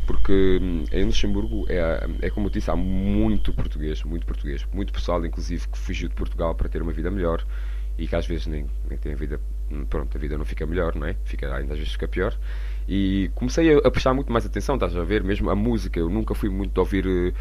porque 0.06 0.58
hum, 0.60 0.84
em 0.92 1.04
Luxemburgo 1.04 1.64
é, 1.68 2.06
é 2.20 2.30
como 2.30 2.48
eu 2.48 2.50
disse, 2.50 2.70
há 2.70 2.76
muito 2.76 3.52
português, 3.52 4.02
muito 4.02 4.26
português, 4.26 4.66
muito 4.72 4.92
pessoal 4.92 5.24
inclusive 5.24 5.68
que 5.68 5.78
fugiu 5.78 6.08
de 6.08 6.14
Portugal 6.14 6.54
para 6.54 6.68
ter 6.68 6.82
uma 6.82 6.92
vida 6.92 7.10
melhor 7.10 7.44
e 7.96 8.06
que 8.06 8.16
às 8.16 8.26
vezes 8.26 8.46
nem, 8.46 8.66
nem 8.88 8.98
tem 8.98 9.12
a 9.12 9.16
vida, 9.16 9.40
hum, 9.70 9.84
pronto, 9.84 10.16
a 10.16 10.20
vida 10.20 10.36
não 10.36 10.44
fica 10.44 10.66
melhor, 10.66 10.94
não 10.94 11.06
é? 11.06 11.16
Fica, 11.24 11.54
ainda 11.54 11.74
às 11.74 11.78
vezes 11.78 11.92
fica 11.92 12.08
pior. 12.08 12.36
E 12.88 13.30
comecei 13.34 13.72
a, 13.72 13.78
a 13.78 13.90
prestar 13.90 14.12
muito 14.12 14.32
mais 14.32 14.44
atenção, 14.44 14.74
estás 14.74 14.96
a 14.96 15.04
ver? 15.04 15.22
Mesmo 15.22 15.48
a 15.48 15.54
música, 15.54 15.98
eu 15.98 16.08
nunca 16.10 16.34
fui 16.34 16.50
muito 16.50 16.72
de 16.72 16.80
ouvir 16.80 17.06
uh, 17.06 17.32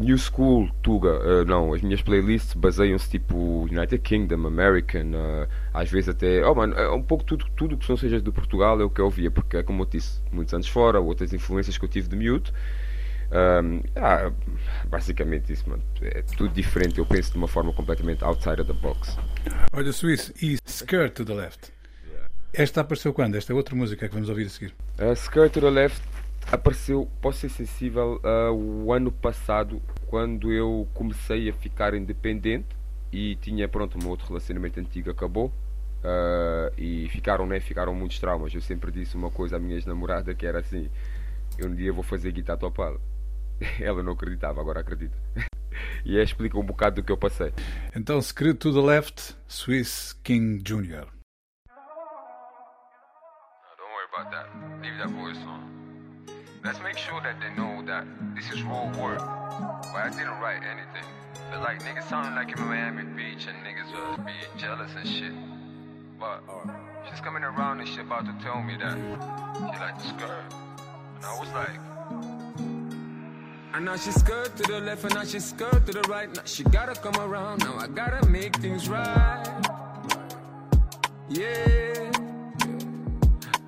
New 0.00 0.16
School, 0.16 0.70
Tuga, 0.82 1.18
uh, 1.18 1.44
não, 1.44 1.74
as 1.74 1.82
minhas 1.82 2.00
playlists 2.00 2.54
baseiam-se 2.54 3.10
tipo 3.10 3.64
United 3.64 3.98
Kingdom, 3.98 4.46
American, 4.46 5.10
uh, 5.12 5.48
às 5.74 5.90
vezes 5.90 6.08
até, 6.08 6.44
oh 6.46 6.54
mano, 6.54 6.74
é 6.74 6.90
um 6.90 7.02
pouco 7.02 7.24
tudo, 7.24 7.46
tudo 7.54 7.76
que 7.76 7.88
não 7.88 7.96
seja 7.96 8.20
de 8.20 8.30
Portugal 8.32 8.80
é 8.80 8.84
o 8.84 8.90
que 8.90 9.00
eu 9.00 9.04
ouvia, 9.04 9.30
porque 9.30 9.58
é 9.58 9.62
como 9.62 9.82
eu 9.82 9.86
disse, 9.86 10.20
muitos 10.32 10.54
anos 10.54 10.68
fora, 10.68 11.00
outras 11.00 11.32
influências 11.32 11.76
que 11.76 11.84
eu 11.84 11.88
tive 11.88 12.08
de 12.08 12.16
miúdo. 12.16 12.50
Um, 13.30 13.82
ah, 13.96 14.32
basicamente 14.88 15.52
isso, 15.52 15.68
mano. 15.68 15.82
É 16.00 16.22
tudo 16.22 16.48
diferente. 16.54 16.98
Eu 16.98 17.04
penso 17.04 17.32
de 17.32 17.36
uma 17.36 17.48
forma 17.48 17.72
completamente 17.74 18.24
outside 18.24 18.60
of 18.60 18.72
the 18.72 18.78
box. 18.80 19.18
Olha, 19.72 19.92
Swiss, 19.92 20.32
e 20.42 20.56
Skirt 20.64 21.12
to 21.12 21.24
the 21.26 21.34
Left. 21.34 21.72
Esta 22.54 22.80
apareceu 22.80 23.12
quando? 23.12 23.34
Esta 23.34 23.52
é 23.52 23.54
outra 23.54 23.74
música 23.74 24.08
que 24.08 24.14
vamos 24.14 24.30
ouvir 24.30 24.46
a 24.46 24.48
seguir. 24.48 24.74
Uh, 24.98 25.12
Skirt 25.12 25.52
to 25.52 25.60
the 25.60 25.70
Left 25.70 26.00
apareceu, 26.50 27.08
posso 27.20 27.40
ser 27.40 27.48
sensível, 27.48 28.20
uh, 28.24 28.52
o 28.52 28.92
ano 28.92 29.12
passado, 29.12 29.82
quando 30.06 30.52
eu 30.52 30.88
comecei 30.94 31.48
a 31.48 31.52
ficar 31.52 31.94
independente 31.94 32.68
e 33.12 33.36
tinha, 33.36 33.68
pronto, 33.68 33.96
o 33.96 33.98
meu 33.98 34.10
outro 34.10 34.26
relacionamento 34.28 34.80
antigo 34.80 35.10
acabou. 35.10 35.52
Uh, 35.98 36.72
e 36.76 37.08
ficaram, 37.08 37.44
né? 37.46 37.58
Ficaram 37.58 37.92
muitos 37.92 38.20
traumas. 38.20 38.54
Eu 38.54 38.60
sempre 38.60 38.92
disse 38.92 39.16
uma 39.16 39.30
coisa 39.30 39.56
à 39.56 39.58
minha 39.58 39.74
ex-namorada 39.74 40.32
que 40.32 40.46
era 40.46 40.60
assim: 40.60 40.88
eu 41.58 41.68
um 41.68 41.74
dia 41.74 41.92
vou 41.92 42.04
fazer 42.04 42.30
guitarra 42.30 42.58
topal. 42.58 43.00
Ela 43.80 44.02
não 44.02 44.12
acreditava, 44.12 44.60
agora 44.60 44.80
acredita. 44.80 45.16
e 46.06 46.16
explica 46.16 46.56
um 46.56 46.64
bocado 46.64 46.96
do 46.96 47.04
que 47.04 47.10
eu 47.10 47.16
passei. 47.16 47.52
Então, 47.96 48.22
Secret 48.22 48.54
to 48.54 48.72
the 48.72 48.80
Left, 48.80 49.36
Swiss 49.48 50.12
King 50.22 50.62
Jr. 50.62 51.18
about 54.18 54.30
that. 54.32 54.48
Leave 54.82 54.98
that 54.98 55.10
voice 55.10 55.36
on. 55.46 55.77
Let's 56.64 56.80
make 56.82 56.98
sure 56.98 57.20
that 57.22 57.36
they 57.40 57.54
know 57.60 57.82
that 57.86 58.06
this 58.34 58.50
is 58.50 58.62
real 58.62 58.90
work. 58.98 59.18
But 59.18 60.00
I 60.02 60.10
didn't 60.10 60.40
write 60.40 60.62
anything. 60.62 61.08
But 61.50 61.60
like 61.60 61.82
niggas 61.82 62.08
sounding 62.08 62.34
like 62.34 62.56
in 62.56 62.62
Miami 62.64 63.04
Beach 63.04 63.46
and 63.46 63.56
niggas 63.64 63.94
uh, 63.94 64.16
be 64.22 64.32
jealous 64.58 64.90
and 64.96 65.08
shit. 65.08 65.32
But 66.18 66.42
she's 67.08 67.20
coming 67.20 67.44
around 67.44 67.80
and 67.80 67.88
she 67.88 68.00
about 68.00 68.26
to 68.26 68.34
tell 68.44 68.60
me 68.60 68.76
that 68.76 68.96
she 68.96 69.78
like 69.78 69.96
the 69.98 70.08
skirt. 70.08 70.44
And 71.16 71.24
I 71.24 71.38
was 71.38 71.48
like, 71.52 71.78
and 73.74 73.84
now 73.84 73.96
she 73.96 74.10
skirt 74.10 74.56
to 74.56 74.62
the 74.64 74.80
left 74.80 75.04
and 75.04 75.14
now 75.14 75.24
she 75.24 75.38
skirt 75.38 75.86
to 75.86 75.92
the 75.92 76.02
right. 76.08 76.34
Now 76.34 76.42
she 76.44 76.64
gotta 76.64 76.94
come 76.94 77.16
around. 77.16 77.60
Now 77.60 77.76
I 77.78 77.86
gotta 77.86 78.28
make 78.28 78.56
things 78.56 78.88
right. 78.88 79.44
Yeah. 81.28 82.17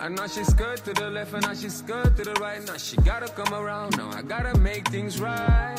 And 0.00 0.16
now 0.16 0.26
she 0.26 0.44
skirt 0.44 0.82
to 0.84 0.94
the 0.94 1.10
left 1.10 1.34
and 1.34 1.42
now 1.42 1.52
she 1.52 1.68
skirt 1.68 2.16
to 2.16 2.24
the 2.24 2.32
right. 2.40 2.66
Now 2.66 2.78
she 2.78 2.96
gotta 2.96 3.28
come 3.28 3.52
around. 3.52 3.98
Now 3.98 4.10
I 4.10 4.22
gotta 4.22 4.58
make 4.58 4.88
things 4.88 5.20
right. 5.20 5.76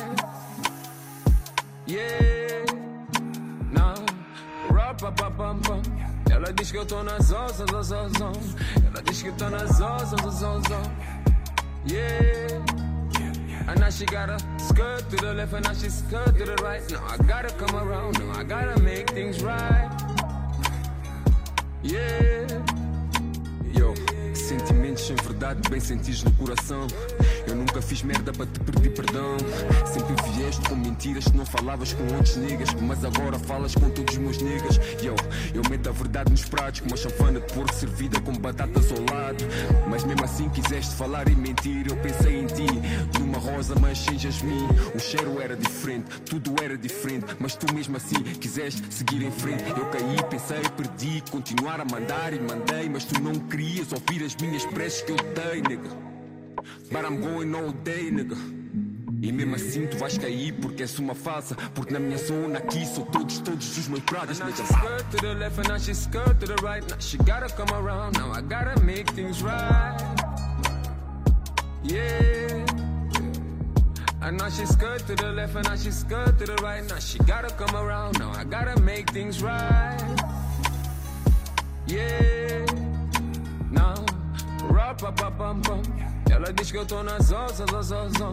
Yeah. 1.86 2.64
Now, 3.72 3.94
rap, 4.70 5.00
bum, 5.00 5.34
bum, 5.36 5.60
bum. 5.60 5.82
Ela 6.30 6.52
diz 6.52 6.70
que 6.70 6.78
eu 6.78 6.86
tô 6.86 7.02
na 7.02 7.18
nas 7.18 7.32
osas, 7.32 7.68
zozão. 7.70 8.32
Ela 8.86 9.02
diz 9.02 9.22
que 9.22 9.28
eu 9.28 9.36
tô 9.36 9.50
na 9.50 9.58
nas 9.58 9.80
osas, 9.80 10.34
zozão. 10.34 10.82
Yeah. 11.84 12.62
And 13.66 13.80
now 13.80 13.90
she 13.90 14.06
gotta 14.06 14.38
skirt 14.58 15.10
to 15.10 15.16
the 15.16 15.34
left 15.34 15.52
and 15.52 15.64
now 15.64 15.74
she 15.74 15.90
skirt 15.90 16.38
to 16.38 16.44
the 16.44 16.56
right. 16.62 16.82
Now 16.92 17.04
I 17.08 17.16
gotta 17.26 17.52
come 17.54 17.74
around, 17.76 18.20
now 18.20 18.38
I 18.38 18.44
gotta 18.44 18.80
make 18.80 19.10
things 19.10 19.42
right. 19.42 19.90
Yeah. 21.82 22.46
Yo, 23.72 23.94
sentimentos 24.52 25.06
sem 25.06 25.16
verdade, 25.16 25.60
bem 25.70 25.80
sentidos 25.80 26.24
no 26.24 26.32
coração. 26.32 26.86
Eu 27.46 27.54
nunca 27.56 27.82
fiz 27.82 28.02
merda 28.02 28.32
para 28.32 28.46
te 28.46 28.60
pedir 28.60 28.90
perdão. 28.90 29.36
Sempre 29.86 30.14
vieste 30.32 30.68
com 30.68 30.76
mentiras 30.76 31.24
que 31.24 31.36
não 31.36 31.46
falavas 31.46 31.92
com 31.92 32.02
outros 32.14 32.36
niggas. 32.36 32.72
Mas 32.74 33.04
agora 33.04 33.38
falas 33.38 33.74
com 33.74 33.90
todos 33.90 34.14
os 34.14 34.20
meus 34.20 34.38
niggas. 34.38 34.76
Yo, 35.02 35.14
eu 35.54 35.62
meto 35.70 35.88
a 35.88 35.92
verdade 35.92 36.30
nos 36.30 36.44
pratos 36.44 36.80
com 36.80 36.88
uma 36.88 36.96
chanfana 36.96 37.40
de 37.40 37.52
porco 37.52 37.74
servida 37.74 38.20
com 38.20 38.32
batatas 38.32 38.90
ao 38.92 38.98
lado. 39.14 39.44
Mas 39.88 40.04
mesmo 40.04 40.24
assim 40.24 40.48
quiseste 40.50 40.94
falar 40.94 41.28
e 41.28 41.34
mentir. 41.34 41.86
Eu 41.88 41.96
pensei 41.96 42.40
em 42.40 42.46
ti, 42.46 42.66
numa 43.18 43.38
rosa, 43.38 43.74
mas 43.80 43.98
sem 43.98 44.18
jasmim. 44.18 44.68
O 44.94 44.98
cheiro 44.98 45.40
era 45.40 45.56
diferente, 45.56 46.20
tudo 46.22 46.54
era 46.62 46.76
diferente. 46.76 47.36
Mas 47.38 47.56
tu 47.56 47.72
mesmo 47.74 47.96
assim 47.96 48.22
quiseste 48.22 48.82
seguir 48.90 49.22
em 49.22 49.30
frente. 49.30 49.64
Eu 49.70 49.86
caí, 49.86 50.16
pensei, 50.30 50.62
perdi, 50.76 51.22
continuar 51.30 51.80
a 51.80 51.84
mandar 51.84 52.32
e 52.32 52.40
mandei. 52.40 52.88
Mas 52.88 53.04
tu 53.04 53.20
não 53.20 53.34
querias 53.48 53.92
ouvir 53.92 54.24
as 54.24 54.36
minhas 54.36 54.64
preces 54.66 55.02
que 55.02 55.12
eu 55.12 55.16
dei, 55.16 55.62
nigga. 55.62 56.11
But 56.90 57.04
I'm 57.04 57.20
going 57.20 57.54
all 57.54 57.72
day, 57.72 58.10
nigga. 58.10 58.36
E 59.22 59.30
mesmo 59.30 59.54
assim 59.54 59.86
tu 59.86 59.96
vais 59.98 60.18
cair 60.18 60.52
porque 60.54 60.82
és 60.82 60.98
uma 60.98 61.14
falsa 61.14 61.54
Porque 61.76 61.92
na 61.92 62.00
minha 62.00 62.18
zona 62.18 62.58
aqui 62.58 62.84
são 62.84 63.04
todos, 63.04 63.38
todos 63.38 63.78
os 63.78 63.86
meus 63.86 64.02
pradas 64.02 64.40
Now 64.40 64.50
she 64.50 64.64
skirt 64.64 65.10
to 65.12 65.16
the 65.18 65.34
left 65.34 65.58
and 65.58 65.68
now 65.68 65.78
she 65.78 65.94
skirt 65.94 66.40
to 66.40 66.46
the 66.46 66.56
right. 66.60 66.82
Now 66.88 66.96
she 66.98 67.16
gotta 67.18 67.48
come 67.54 67.70
around, 67.72 68.18
now 68.18 68.32
I 68.32 68.40
gotta 68.40 68.82
make 68.82 69.12
things 69.12 69.40
right. 69.42 69.96
Yeah. 71.84 72.64
And 74.22 74.38
now 74.38 74.48
she 74.48 74.66
skirt 74.66 75.06
to 75.06 75.14
the 75.14 75.30
left 75.30 75.54
and 75.54 75.68
now 75.68 75.76
she 75.76 75.92
skirt 75.92 76.38
to 76.38 76.44
the 76.44 76.56
right. 76.56 76.84
Now 76.88 76.98
she 76.98 77.18
gotta 77.20 77.54
come 77.54 77.76
around, 77.76 78.18
now 78.18 78.32
I 78.32 78.42
gotta 78.42 78.80
make 78.80 79.10
things 79.10 79.40
right. 79.40 79.98
Yeah. 81.86 82.66
Now, 83.70 84.04
rap, 84.64 84.98
pa, 84.98 85.12
pa, 85.12 85.30
pam, 85.30 85.62
pam 85.62 86.11
ela 86.32 86.52
diz 86.52 86.70
que 86.70 86.78
eu 86.78 86.86
tô 86.86 87.02
nas 87.02 87.30
osas, 87.30 87.68
zozão. 87.70 88.32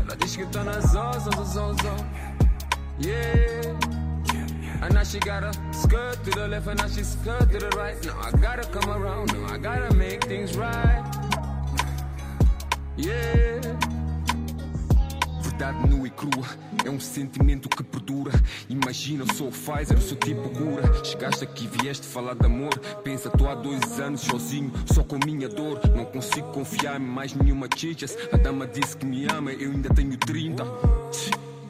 Ela 0.00 0.16
diz 0.16 0.34
que 0.36 0.42
eu 0.42 0.48
tô 0.48 0.62
nas 0.64 0.94
osas, 0.94 1.48
zozão. 1.48 1.96
Yeah. 2.98 3.76
And 4.82 4.92
now 4.92 5.04
she 5.04 5.18
gotta 5.20 5.52
skirt 5.72 6.22
to 6.24 6.30
the 6.30 6.48
left 6.48 6.66
and 6.66 6.78
now 6.78 6.88
she 6.88 7.04
skirt 7.04 7.50
to 7.50 7.58
the 7.58 7.70
right. 7.76 7.96
Now 8.04 8.20
I 8.20 8.30
gotta 8.32 8.66
come 8.68 8.90
around, 8.90 9.32
now 9.32 9.54
I 9.54 9.58
gotta 9.58 9.94
make 9.94 10.24
things 10.24 10.56
right. 10.56 11.02
Yeah. 12.96 13.95
Verdade 15.58 15.88
nua 15.88 16.06
e 16.06 16.10
crua 16.10 16.46
é 16.84 16.90
um 16.90 17.00
sentimento 17.00 17.66
que 17.66 17.82
perdura. 17.82 18.30
Imagina, 18.68 19.24
eu 19.26 19.34
sou 19.34 19.48
o 19.48 19.50
Pfizer, 19.50 19.98
sou 20.02 20.18
tipo 20.18 20.50
cura. 20.50 21.02
Chegaste 21.02 21.44
aqui, 21.44 21.66
vieste 21.80 22.06
falar 22.06 22.34
de 22.34 22.44
amor. 22.44 22.78
Pensa, 23.02 23.30
tô 23.30 23.48
há 23.48 23.54
dois 23.54 23.98
anos 23.98 24.20
sozinho, 24.20 24.70
só 24.92 25.02
com 25.02 25.18
minha 25.24 25.48
dor. 25.48 25.80
Não 25.96 26.04
consigo 26.04 26.52
confiar 26.52 27.00
em 27.00 27.04
mais 27.04 27.32
nenhuma 27.32 27.68
chichas. 27.74 28.18
A 28.30 28.36
dama 28.36 28.66
disse 28.66 28.98
que 28.98 29.06
me 29.06 29.24
ama, 29.32 29.50
eu 29.50 29.70
ainda 29.70 29.88
tenho 29.94 30.14
30. 30.18 30.62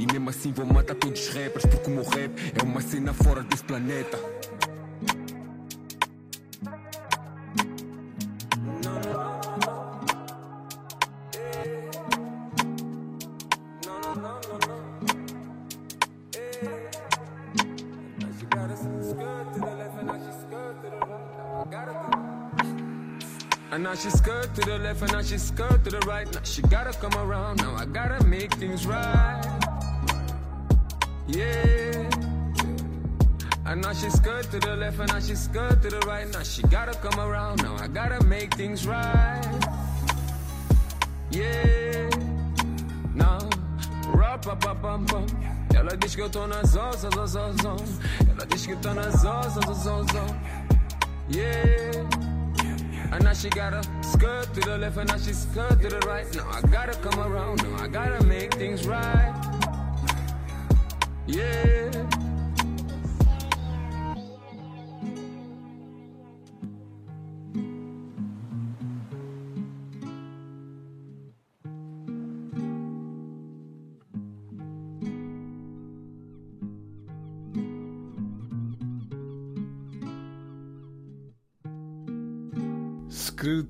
E 0.00 0.06
mesmo 0.12 0.30
assim 0.30 0.52
vou 0.52 0.66
matar 0.66 0.96
todos 0.96 1.20
os 1.20 1.28
rappers, 1.32 1.64
porque 1.64 1.88
o 1.88 1.94
meu 1.94 2.04
rap 2.04 2.32
é 2.60 2.64
uma 2.64 2.80
cena 2.80 3.12
fora 3.12 3.44
desse 3.44 3.62
planeta. 3.62 4.18
Skirt 24.26 24.54
to 24.56 24.60
the 24.62 24.78
left 24.78 25.02
and 25.02 25.12
now 25.12 25.22
she 25.22 25.38
skirt 25.38 25.84
to 25.84 25.90
the 25.90 26.00
right. 26.00 26.26
Now 26.34 26.40
she 26.42 26.60
gotta 26.62 26.92
come 26.98 27.14
around, 27.14 27.62
now 27.62 27.76
I 27.76 27.84
gotta 27.84 28.24
make 28.26 28.52
things 28.54 28.84
right. 28.84 29.40
Yeah. 31.28 32.10
And 33.66 33.82
now 33.82 33.92
she 33.92 34.10
skirt 34.10 34.50
to 34.50 34.58
the 34.58 34.74
left 34.74 34.98
and 34.98 35.12
now 35.12 35.20
she 35.20 35.36
skirt 35.36 35.80
to 35.82 35.90
the 35.90 36.00
right. 36.08 36.28
Now 36.32 36.42
she 36.42 36.62
gotta 36.62 36.94
come 36.98 37.20
around, 37.20 37.62
now 37.62 37.76
I 37.76 37.86
gotta 37.86 38.20
make 38.24 38.52
things 38.54 38.84
right. 38.84 39.46
Yeah. 41.30 42.10
Now, 43.14 43.38
rap, 44.08 44.42
pa, 44.42 44.56
pa, 44.56 44.74
pam, 44.74 45.06
pam. 45.06 45.26
Ela 45.72 45.96
diz 45.96 46.16
que 46.16 46.22
eu 46.22 46.28
tô 46.28 46.48
nas 46.48 46.74
osas, 46.74 47.14
zozão. 47.14 47.76
Ela 48.28 48.44
diz 48.48 48.66
que 48.66 48.72
eu 48.72 48.80
tô 48.80 48.92
nas 48.92 49.24
osas, 49.24 49.64
zozão. 49.84 50.26
Yeah. 51.30 52.35
And 53.12 53.24
now 53.24 53.32
she 53.32 53.48
gotta 53.48 53.82
skirt 54.02 54.52
to 54.54 54.60
the 54.60 54.78
left 54.78 54.96
and 54.96 55.08
now 55.08 55.18
she 55.18 55.32
skirt 55.32 55.80
to 55.82 55.88
the 55.88 56.00
right. 56.06 56.26
Now 56.34 56.48
I 56.50 56.60
gotta 56.62 56.94
come 56.98 57.20
around, 57.20 57.62
now 57.62 57.84
I 57.84 57.88
gotta 57.88 58.24
make 58.24 58.54
things 58.54 58.86
right. 58.86 59.32
Yeah. 61.26 62.25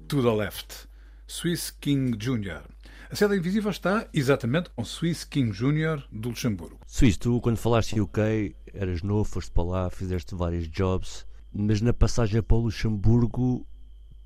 To 0.07 0.23
the 0.23 0.31
Left, 0.31 0.89
Swiss 1.27 1.71
King 1.71 2.17
Jr. 2.17 2.63
A 3.11 3.15
Seda 3.17 3.37
Invisível 3.37 3.71
está 3.71 4.09
exatamente 4.13 4.71
com 4.71 4.85
Swiss 4.85 5.25
King 5.25 5.51
Jr. 5.51 6.03
do 6.13 6.29
Luxemburgo. 6.29 6.79
Swiss, 6.87 7.17
tu 7.17 7.41
quando 7.41 7.57
falaste 7.57 8.01
UK, 8.01 8.55
eras 8.73 9.03
novo, 9.03 9.25
foste 9.25 9.51
para 9.51 9.65
lá, 9.65 9.91
fizeste 9.91 10.35
vários 10.35 10.69
jobs, 10.69 11.27
mas 11.53 11.81
na 11.81 11.93
passagem 11.93 12.43
para 12.43 12.57
o 12.57 12.61
Luxemburgo, 12.61 13.67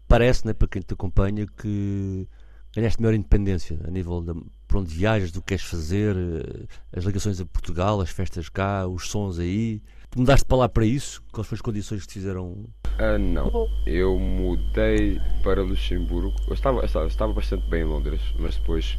parece, 0.06 0.46
né, 0.46 0.52
para 0.52 0.68
quem 0.68 0.82
te 0.82 0.92
acompanha, 0.92 1.46
que 1.46 2.28
ganhaste 2.74 3.00
maior 3.00 3.14
independência 3.14 3.78
a 3.84 3.90
nível 3.90 4.20
de 4.20 4.34
para 4.70 4.78
onde 4.78 4.94
viajas, 4.94 5.32
do 5.32 5.40
que 5.40 5.48
queres 5.48 5.64
fazer, 5.64 6.14
eh, 6.16 6.66
as 6.96 7.02
ligações 7.04 7.40
a 7.40 7.44
Portugal, 7.46 8.00
as 8.00 8.10
festas 8.10 8.48
cá, 8.48 8.86
os 8.86 9.10
sons 9.10 9.40
aí. 9.40 9.82
Tu 10.10 10.18
mudaste 10.20 10.44
para 10.46 10.58
lá 10.58 10.68
para 10.68 10.86
isso? 10.86 11.20
Quais 11.32 11.46
foram 11.48 11.56
as 11.56 11.60
condições 11.60 12.02
que 12.02 12.06
te 12.06 12.14
fizeram? 12.14 12.66
Ah, 12.98 13.18
não. 13.18 13.68
Eu 13.84 14.16
mudei 14.18 15.20
para 15.42 15.60
Luxemburgo. 15.62 16.32
Eu 16.46 16.54
estava, 16.54 16.78
eu 16.78 16.84
estava, 16.84 17.04
eu 17.04 17.08
estava 17.08 17.32
bastante 17.32 17.68
bem 17.68 17.82
em 17.82 17.84
Londres, 17.84 18.20
mas 18.38 18.56
depois 18.56 18.96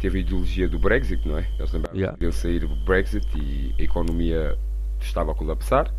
teve 0.00 0.18
a 0.18 0.20
ideologia 0.20 0.68
do 0.68 0.78
Brexit, 0.78 1.26
não 1.26 1.38
é? 1.38 1.48
Eles 1.58 1.72
lembraram 1.72 1.98
Yeah. 1.98 2.16
de 2.18 2.24
eu 2.26 2.32
sair 2.32 2.60
do 2.60 2.76
Brexit 2.84 3.26
e 3.36 3.74
a 3.78 3.82
economia 3.82 4.58
estava 5.00 5.32
a 5.32 5.34
colapsar. 5.34 5.92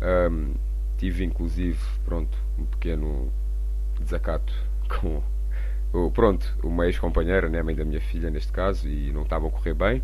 Ahm, 0.00 0.54
tive 0.96 1.24
inclusive, 1.24 1.78
pronto, 2.04 2.36
um 2.58 2.64
pequeno 2.66 3.32
desacato 4.00 4.52
com 5.00 5.20
pronto, 6.12 6.56
uma 6.62 6.86
ex-companheira, 6.86 7.48
né, 7.48 7.62
mãe 7.62 7.74
da 7.74 7.84
minha 7.84 8.00
filha 8.00 8.30
neste 8.30 8.52
caso, 8.52 8.88
e 8.88 9.12
não 9.12 9.22
estava 9.22 9.46
a 9.46 9.50
correr 9.50 9.74
bem. 9.74 10.02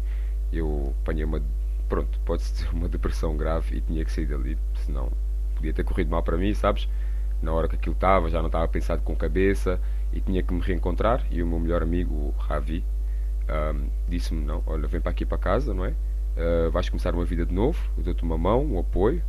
Eu 0.52 0.94
apanhei 1.02 1.24
uma, 1.24 1.42
pronto, 1.88 2.18
pode-se 2.24 2.52
dizer 2.52 2.70
uma 2.74 2.88
depressão 2.88 3.36
grave 3.36 3.78
e 3.78 3.80
tinha 3.80 4.04
que 4.04 4.12
sair 4.12 4.26
dali, 4.26 4.56
senão 4.84 5.10
podia 5.54 5.72
ter 5.72 5.84
corrido 5.84 6.10
mal 6.10 6.22
para 6.22 6.36
mim, 6.36 6.54
sabes? 6.54 6.88
Na 7.42 7.52
hora 7.52 7.68
que 7.68 7.76
aquilo 7.76 7.94
estava, 7.94 8.28
já 8.30 8.38
não 8.40 8.46
estava 8.46 8.68
pensado 8.68 9.02
com 9.02 9.16
cabeça 9.16 9.80
e 10.12 10.20
tinha 10.20 10.42
que 10.42 10.52
me 10.52 10.60
reencontrar. 10.60 11.26
E 11.30 11.42
o 11.42 11.46
meu 11.46 11.58
melhor 11.58 11.82
amigo, 11.82 12.14
o 12.14 12.34
Ravi, 12.38 12.84
ahm, 13.48 13.88
disse-me: 14.08 14.44
Não, 14.44 14.62
olha, 14.66 14.86
vem 14.86 15.00
para 15.00 15.10
aqui 15.10 15.24
para 15.24 15.38
casa, 15.38 15.72
não 15.74 15.84
é? 15.84 15.94
Ah, 16.36 16.70
vais 16.70 16.88
começar 16.88 17.14
uma 17.14 17.24
vida 17.24 17.44
de 17.44 17.54
novo, 17.54 17.78
eu 17.98 18.04
dou-te 18.04 18.22
uma 18.22 18.38
mão, 18.38 18.64
um 18.64 18.78
apoio. 18.78 19.22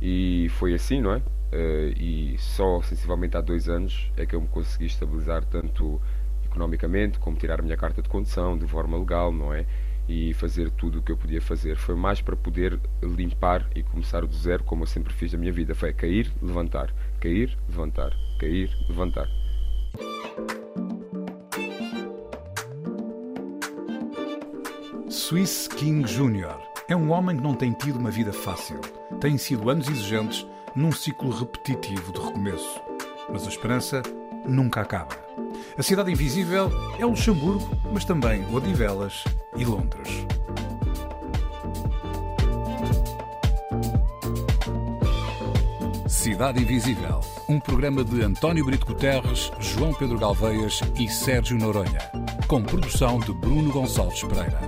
E 0.00 0.48
foi 0.50 0.74
assim, 0.74 1.00
não 1.00 1.12
é? 1.12 1.22
Ah, 1.52 1.92
e 1.96 2.36
só 2.38 2.82
sensivelmente 2.82 3.36
há 3.36 3.40
dois 3.40 3.68
anos 3.68 4.10
é 4.16 4.26
que 4.26 4.34
eu 4.34 4.40
me 4.40 4.48
consegui 4.48 4.86
estabilizar 4.86 5.44
tanto 5.44 6.00
economicamente 6.44 7.18
como 7.18 7.36
tirar 7.36 7.60
a 7.60 7.62
minha 7.62 7.76
carta 7.76 8.02
de 8.02 8.08
condução 8.08 8.56
de 8.56 8.66
forma 8.66 8.98
legal, 8.98 9.32
não 9.32 9.52
é? 9.52 9.66
E 10.08 10.32
fazer 10.34 10.70
tudo 10.70 10.98
o 10.98 11.02
que 11.02 11.12
eu 11.12 11.16
podia 11.16 11.40
fazer. 11.40 11.76
Foi 11.76 11.94
mais 11.94 12.20
para 12.20 12.34
poder 12.34 12.80
limpar 13.02 13.68
e 13.74 13.82
começar 13.82 14.24
do 14.24 14.34
zero, 14.34 14.64
como 14.64 14.82
eu 14.82 14.86
sempre 14.86 15.12
fiz 15.12 15.32
na 15.32 15.38
minha 15.38 15.52
vida. 15.52 15.74
Foi 15.74 15.92
cair, 15.92 16.32
levantar, 16.40 16.94
cair, 17.20 17.56
levantar, 17.68 18.12
cair, 18.38 18.70
levantar. 18.88 19.28
Swiss 25.10 25.68
King 25.68 26.04
Jr. 26.04 26.56
é 26.88 26.96
um 26.96 27.10
homem 27.10 27.36
que 27.36 27.42
não 27.42 27.54
tem 27.54 27.72
tido 27.72 27.98
uma 27.98 28.10
vida 28.10 28.32
fácil. 28.32 28.80
Têm 29.20 29.36
sido 29.36 29.68
anos 29.68 29.88
exigentes 29.88 30.46
num 30.78 30.92
ciclo 30.92 31.30
repetitivo 31.30 32.12
de 32.12 32.20
recomeço. 32.20 32.80
Mas 33.28 33.44
a 33.44 33.48
esperança 33.48 34.00
nunca 34.46 34.80
acaba. 34.80 35.16
A 35.76 35.82
Cidade 35.82 36.12
Invisível 36.12 36.70
é 37.00 37.04
Luxemburgo, 37.04 37.68
mas 37.92 38.04
também 38.04 38.46
Odivelas 38.54 39.24
e 39.56 39.64
Londres. 39.64 40.24
Cidade 46.06 46.62
Invisível, 46.62 47.20
um 47.48 47.58
programa 47.58 48.04
de 48.04 48.22
António 48.22 48.64
Brito 48.64 48.86
Guterres, 48.86 49.50
João 49.58 49.92
Pedro 49.92 50.16
Galveias 50.16 50.80
e 50.96 51.08
Sérgio 51.08 51.58
Noronha, 51.58 52.08
com 52.46 52.62
produção 52.62 53.18
de 53.18 53.32
Bruno 53.32 53.72
Gonçalves 53.72 54.22
Pereira. 54.22 54.67